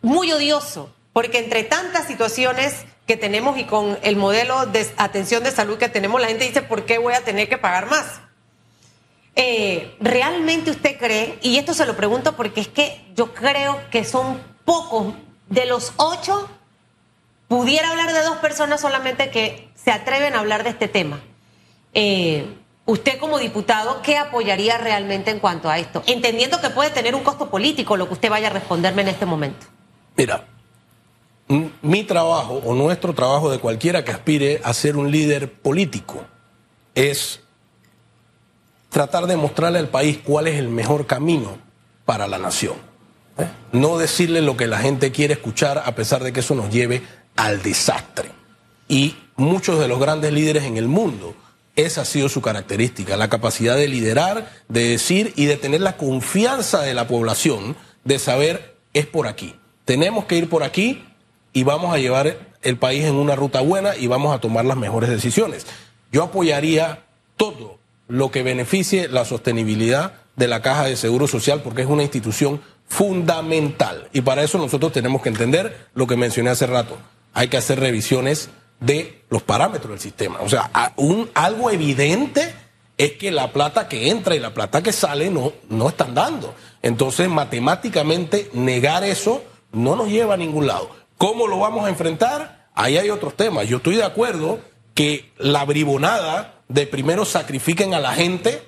muy 0.02 0.32
odioso, 0.32 0.92
porque 1.12 1.38
entre 1.38 1.64
tantas 1.64 2.06
situaciones 2.06 2.84
que 3.06 3.16
tenemos 3.16 3.56
y 3.58 3.64
con 3.64 3.98
el 4.02 4.16
modelo 4.16 4.66
de 4.66 4.86
atención 4.96 5.42
de 5.44 5.50
salud 5.50 5.78
que 5.78 5.88
tenemos, 5.88 6.20
la 6.20 6.28
gente 6.28 6.44
dice, 6.44 6.62
¿por 6.62 6.84
qué 6.84 6.98
voy 6.98 7.14
a 7.14 7.22
tener 7.24 7.48
que 7.48 7.56
pagar 7.58 7.86
más? 7.88 8.20
Eh, 9.36 9.94
¿Realmente 10.00 10.70
usted 10.70 10.98
cree, 10.98 11.38
y 11.42 11.58
esto 11.58 11.74
se 11.74 11.84
lo 11.86 11.94
pregunto 11.96 12.34
porque 12.36 12.62
es 12.62 12.68
que 12.68 13.04
yo 13.14 13.34
creo 13.34 13.78
que 13.90 14.04
son 14.04 14.40
pocos, 14.64 15.14
de 15.48 15.66
los 15.66 15.92
ocho, 15.96 16.48
pudiera 17.48 17.90
hablar 17.90 18.12
de 18.12 18.22
dos 18.22 18.36
personas 18.38 18.80
solamente 18.80 19.30
que 19.30 19.68
se 19.74 19.90
atreven 19.90 20.34
a 20.34 20.40
hablar 20.40 20.64
de 20.64 20.70
este 20.70 20.88
tema? 20.88 21.20
Eh, 21.94 22.46
usted 22.84 23.18
como 23.18 23.38
diputado, 23.38 24.02
¿qué 24.02 24.18
apoyaría 24.18 24.78
realmente 24.78 25.30
en 25.30 25.38
cuanto 25.38 25.68
a 25.68 25.78
esto? 25.78 26.02
Entendiendo 26.06 26.60
que 26.60 26.70
puede 26.70 26.90
tener 26.90 27.14
un 27.14 27.22
costo 27.22 27.48
político 27.48 27.96
lo 27.96 28.08
que 28.08 28.14
usted 28.14 28.30
vaya 28.30 28.48
a 28.48 28.50
responderme 28.50 29.02
en 29.02 29.08
este 29.08 29.26
momento. 29.26 29.66
Mira, 30.16 30.46
mi 31.82 32.02
trabajo 32.04 32.60
o 32.64 32.74
nuestro 32.74 33.14
trabajo 33.14 33.50
de 33.50 33.58
cualquiera 33.58 34.04
que 34.04 34.10
aspire 34.10 34.60
a 34.64 34.74
ser 34.74 34.96
un 34.96 35.10
líder 35.10 35.52
político 35.52 36.24
es 36.94 37.40
tratar 38.96 39.26
de 39.26 39.36
mostrarle 39.36 39.78
al 39.78 39.90
país 39.90 40.20
cuál 40.24 40.46
es 40.46 40.58
el 40.58 40.70
mejor 40.70 41.06
camino 41.06 41.58
para 42.06 42.26
la 42.26 42.38
nación. 42.38 42.76
¿eh? 43.36 43.46
No 43.72 43.98
decirle 43.98 44.40
lo 44.40 44.56
que 44.56 44.66
la 44.66 44.78
gente 44.78 45.12
quiere 45.12 45.34
escuchar 45.34 45.82
a 45.84 45.94
pesar 45.94 46.24
de 46.24 46.32
que 46.32 46.40
eso 46.40 46.54
nos 46.54 46.70
lleve 46.70 47.02
al 47.36 47.62
desastre. 47.62 48.30
Y 48.88 49.14
muchos 49.36 49.78
de 49.80 49.86
los 49.86 50.00
grandes 50.00 50.32
líderes 50.32 50.64
en 50.64 50.78
el 50.78 50.88
mundo, 50.88 51.34
esa 51.74 52.00
ha 52.00 52.04
sido 52.06 52.30
su 52.30 52.40
característica, 52.40 53.18
la 53.18 53.28
capacidad 53.28 53.76
de 53.76 53.86
liderar, 53.86 54.50
de 54.70 54.88
decir 54.88 55.34
y 55.36 55.44
de 55.44 55.58
tener 55.58 55.82
la 55.82 55.98
confianza 55.98 56.80
de 56.80 56.94
la 56.94 57.06
población 57.06 57.76
de 58.04 58.18
saber 58.18 58.78
es 58.94 59.04
por 59.04 59.26
aquí. 59.26 59.56
Tenemos 59.84 60.24
que 60.24 60.36
ir 60.36 60.48
por 60.48 60.62
aquí 60.62 61.04
y 61.52 61.64
vamos 61.64 61.92
a 61.92 61.98
llevar 61.98 62.38
el 62.62 62.78
país 62.78 63.04
en 63.04 63.16
una 63.16 63.36
ruta 63.36 63.60
buena 63.60 63.94
y 63.94 64.06
vamos 64.06 64.34
a 64.34 64.40
tomar 64.40 64.64
las 64.64 64.78
mejores 64.78 65.10
decisiones. 65.10 65.66
Yo 66.10 66.22
apoyaría 66.22 67.04
todo 67.36 67.75
lo 68.08 68.30
que 68.30 68.42
beneficie 68.42 69.08
la 69.08 69.24
sostenibilidad 69.24 70.14
de 70.36 70.48
la 70.48 70.62
Caja 70.62 70.84
de 70.84 70.96
Seguro 70.96 71.26
Social 71.26 71.62
porque 71.62 71.82
es 71.82 71.88
una 71.88 72.02
institución 72.02 72.60
fundamental. 72.88 74.08
Y 74.12 74.20
para 74.20 74.42
eso 74.42 74.58
nosotros 74.58 74.92
tenemos 74.92 75.22
que 75.22 75.28
entender 75.28 75.88
lo 75.94 76.06
que 76.06 76.16
mencioné 76.16 76.50
hace 76.50 76.66
rato. 76.66 76.96
Hay 77.32 77.48
que 77.48 77.56
hacer 77.56 77.80
revisiones 77.80 78.50
de 78.80 79.22
los 79.30 79.42
parámetros 79.42 79.90
del 79.90 80.00
sistema. 80.00 80.40
O 80.40 80.48
sea, 80.48 80.70
un, 80.96 81.30
algo 81.34 81.70
evidente 81.70 82.54
es 82.98 83.12
que 83.12 83.30
la 83.30 83.52
plata 83.52 83.88
que 83.88 84.10
entra 84.10 84.34
y 84.34 84.40
la 84.40 84.54
plata 84.54 84.82
que 84.82 84.92
sale 84.92 85.30
no, 85.30 85.52
no 85.68 85.88
están 85.88 86.14
dando. 86.14 86.54
Entonces, 86.82 87.28
matemáticamente, 87.28 88.50
negar 88.52 89.04
eso 89.04 89.42
no 89.72 89.96
nos 89.96 90.08
lleva 90.08 90.34
a 90.34 90.38
ningún 90.38 90.66
lado. 90.66 90.90
¿Cómo 91.18 91.46
lo 91.46 91.58
vamos 91.58 91.86
a 91.86 91.88
enfrentar? 91.88 92.68
Ahí 92.74 92.96
hay 92.96 93.10
otros 93.10 93.34
temas. 93.34 93.68
Yo 93.68 93.78
estoy 93.78 93.96
de 93.96 94.04
acuerdo 94.04 94.60
que 94.94 95.32
la 95.38 95.64
bribonada 95.64 96.55
de 96.68 96.86
primero 96.86 97.24
sacrifiquen 97.24 97.94
a 97.94 98.00
la 98.00 98.12
gente, 98.14 98.62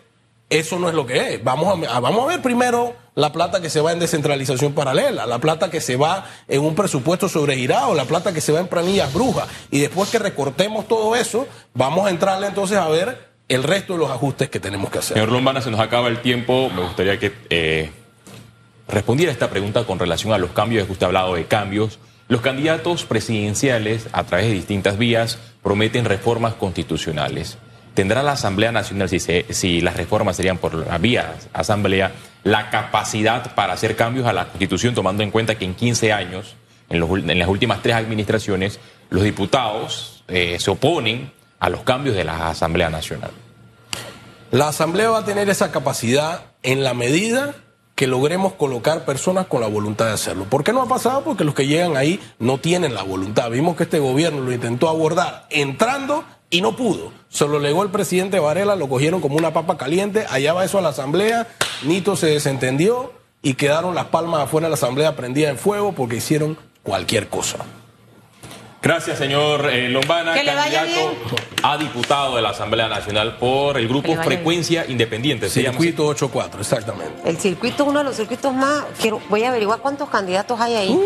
eso 0.51 0.79
no 0.79 0.89
es 0.89 0.95
lo 0.95 1.07
que 1.07 1.35
es. 1.35 1.45
Vamos 1.45 1.87
a, 1.89 2.01
vamos 2.01 2.25
a 2.25 2.27
ver 2.29 2.43
primero 2.43 2.95
la 3.15 3.33
plata 3.33 3.61
que 3.61 3.69
se 3.69 3.81
va 3.81 3.93
en 3.93 3.99
descentralización 3.99 4.73
paralela, 4.73 5.27
la 5.27 5.39
plata 5.39 5.71
que 5.71 5.81
se 5.81 5.97
va 5.97 6.27
en 6.47 6.63
un 6.63 6.75
presupuesto 6.75 7.29
sobregirado, 7.29 7.95
la 7.95 8.05
plata 8.05 8.33
que 8.33 8.41
se 8.41 8.53
va 8.53 8.61
en 8.61 8.69
planillas 8.69 9.13
brujas. 9.13 9.49
Y 9.71 9.81
después 9.81 10.09
que 10.09 10.19
recortemos 10.19 10.89
todo 10.89 11.17
eso, 11.17 11.47
vamos 11.75 12.07
a 12.07 12.11
entrarle 12.11 12.47
entonces 12.47 12.79
a 12.79 12.89
ver 12.89 13.29
el 13.49 13.63
resto 13.63 13.95
de 13.95 13.99
los 13.99 14.11
ajustes 14.11 14.49
que 14.49 14.61
tenemos 14.61 14.91
que 14.91 14.99
hacer. 14.99 15.15
Señor 15.15 15.33
Lombana, 15.33 15.61
se 15.61 15.71
nos 15.71 15.81
acaba 15.81 16.09
el 16.09 16.21
tiempo. 16.21 16.71
Me 16.71 16.83
gustaría 16.83 17.19
que 17.19 17.33
eh, 17.51 17.91
respondiera 18.89 19.31
a 19.31 19.35
esta 19.35 19.51
pregunta 19.51 19.85
con 19.85 19.99
relación 19.99 20.33
a 20.33 20.39
los 20.39 20.53
cambios, 20.53 20.87
que 20.87 20.93
usted 20.93 21.05
ha 21.05 21.09
hablado 21.09 21.35
de 21.35 21.47
cambios. 21.47 21.99
Los 22.29 22.43
candidatos 22.43 23.05
presidenciales, 23.05 24.07
a 24.13 24.25
través 24.25 24.47
de 24.47 24.53
distintas 24.53 24.99
vías, 24.99 25.39
prometen 25.63 26.05
reformas 26.05 26.55
constitucionales. 26.55 27.59
¿Tendrá 27.99 28.23
la 28.23 28.31
Asamblea 28.31 28.71
Nacional, 28.71 29.09
si, 29.09 29.81
las 29.81 29.97
reformas 29.97 30.37
serían 30.37 30.59
por 30.59 30.73
la 30.73 30.99
vía 30.99 31.35
Asamblea, 31.53 32.13
la 32.45 32.71
capacidad 32.71 33.57
para 33.57 33.73
hacer 33.73 33.97
cambios 33.97 34.29
a 34.29 34.33
la 34.33 34.45
Constitución, 34.45 34.95
tomando 34.95 35.25
en 35.25 35.33
cuenta 35.33 35.57
que 35.57 35.65
en 35.65 35.75
15 35.75 36.13
años, 36.13 36.55
en 36.91 37.39
las 37.41 37.49
últimas 37.49 37.83
tres 37.83 37.97
administraciones, 37.97 38.79
los 39.11 39.25
diputados 39.25 40.23
eh, 40.29 40.59
se 40.61 40.71
oponen 40.71 41.33
a 41.59 41.71
los 41.71 41.81
cambios 41.81 42.15
de 42.15 42.23
la 42.23 42.51
Asamblea 42.51 42.89
Nacional? 42.89 43.33
La 44.53 44.69
Asamblea 44.69 45.11
va 45.11 45.19
a 45.19 45.25
tener 45.25 45.49
esa 45.49 45.73
capacidad 45.73 46.53
en 46.63 46.85
la 46.85 46.95
medida 46.95 47.57
que 47.97 48.07
logremos 48.07 48.53
colocar 48.53 49.05
personas 49.07 49.49
con 49.49 49.61
la 49.61 49.67
voluntad 49.67 50.07
de 50.07 50.13
hacerlo. 50.13 50.45
¿Por 50.45 50.63
qué 50.63 50.73
no 50.73 50.83
ha 50.83 50.87
pasado? 50.87 51.25
Porque 51.25 51.43
los 51.43 51.53
que 51.53 51.67
llegan 51.67 51.97
ahí 51.97 52.21
no 52.39 52.59
tienen 52.59 52.95
la 52.95 53.03
voluntad. 53.03 53.51
Vimos 53.51 53.77
que 53.77 53.83
este 53.83 53.99
gobierno 53.99 54.41
lo 54.41 54.53
intentó 54.53 54.89
abordar 54.89 55.49
entrando 55.51 56.25
y 56.51 56.61
no 56.61 56.77
pudo. 56.77 57.13
Se 57.29 57.47
lo 57.47 57.59
legó 57.59 57.83
el 57.83 57.91
presidente 57.91 58.39
Varela, 58.39 58.77
lo 58.77 58.89
cogieron 58.89 59.21
como 59.21 59.37
una 59.37 59.53
papa 59.53 59.77
caliente, 59.77 60.27
allá 60.31 60.53
va 60.53 60.65
eso 60.65 60.79
a 60.79 60.83
la 60.83 60.91
Asamblea, 60.91 61.47
Nito 61.83 62.17
se 62.17 62.27
desentendió 62.27 63.13
y 63.43 63.55
quedaron 63.55 63.95
las 63.95 64.07
palmas 64.07 64.43
afuera 64.43 64.67
de 64.67 64.71
la 64.71 64.75
Asamblea 64.75 65.17
prendidas 65.17 65.51
en 65.51 65.59
fuego 65.59 65.93
porque 65.93 66.17
hicieron 66.17 66.59
cualquier 66.83 67.29
cosa. 67.29 67.59
Gracias, 68.81 69.19
señor 69.19 69.69
eh, 69.71 69.89
Lombana, 69.89 70.35
candidato 70.35 71.13
a 71.65 71.77
diputado 71.77 72.37
de 72.37 72.43
la 72.43 72.51
Asamblea 72.51 72.89
Nacional 72.89 73.37
por 73.37 73.77
el 73.77 73.89
grupo 73.89 74.15
Frecuencia 74.23 74.87
Independiente. 74.87 75.49
se. 75.49 75.63
Circuito 75.63 76.09
8-4, 76.15 76.61
exactamente. 76.61 77.29
El 77.29 77.39
circuito 77.39 77.83
es 77.83 77.89
uno 77.89 77.99
de 77.99 78.05
los 78.05 78.17
circuitos 78.17 78.55
más. 78.55 78.85
Quiero, 79.01 79.21
voy 79.29 79.43
a 79.43 79.49
averiguar 79.49 79.81
cuántos 79.81 80.09
candidatos 80.09 80.61
hay 80.61 80.75
ahí. 80.75 81.01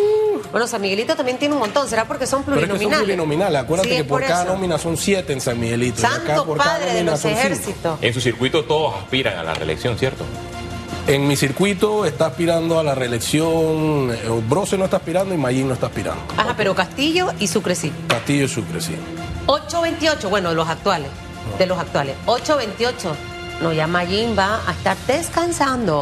Bueno, 0.51 0.67
San 0.67 0.81
Miguelito 0.83 1.15
también 1.17 1.39
tiene 1.39 1.55
un 1.55 1.61
montón. 1.61 1.89
¿Será 1.89 2.07
porque 2.07 2.27
son 2.27 2.41
Uh. 2.43 2.45
Pero 2.47 2.57
es 2.57 2.63
que 2.63 2.69
son 2.69 2.79
plurinominales? 2.79 3.05
plurinominales. 3.05 3.61
Acuérdate 3.63 3.89
Sí, 3.91 3.97
que 3.97 4.05
por, 4.05 4.23
cada 4.23 4.45
nómina 4.45 4.79
son 4.79 4.97
siete 4.97 5.33
en 5.33 5.41
San 5.41 5.59
Miguelito. 5.61 6.01
y 6.03 6.05
acá 6.05 6.17
Santo 6.27 6.45
por 6.47 6.59
cada 6.59 6.79
padre 6.79 6.95
de 6.95 7.05
los 7.05 7.21
cinco. 7.21 7.39
ejércitos. 7.39 7.99
En 8.03 8.15
su 8.15 8.21
circuito 8.21 8.65
todos 8.65 8.95
aspiran 8.97 9.39
a 9.39 9.43
la 9.43 9.55
reelección, 9.55 9.97
¿cierto? 9.99 10.25
En 11.07 11.27
mi 11.27 11.35
circuito 11.37 12.05
está 12.07 12.27
aspirando 12.27 12.79
a 12.79 12.85
la 12.85 12.95
reelección, 12.95 14.13
eh, 14.13 14.43
Brose 14.49 14.79
no 14.79 14.85
está 14.85 14.99
aspirando 14.99 15.35
y 15.35 15.37
Mayín 15.39 15.67
no 15.67 15.75
está 15.75 15.87
aspirando. 15.87 16.23
Ajá, 16.37 16.55
pero 16.57 16.75
Castillo 16.77 17.33
y 17.41 17.49
Sucre 17.49 17.75
sí. 17.75 17.93
Castillo 18.07 18.45
y 18.45 18.49
Sucre, 18.49 18.81
sí. 18.81 18.95
828, 19.47 20.31
bueno, 20.31 20.51
de 20.51 20.55
los 20.55 20.69
actuales. 20.69 21.09
De 21.59 21.67
los 21.67 21.77
actuales. 21.79 22.15
828. 22.27 23.17
No, 23.63 23.73
ya 23.73 23.87
Mayín 23.89 24.37
va 24.39 24.61
a 24.67 24.73
estar 24.73 24.97
descansando. 25.09 26.01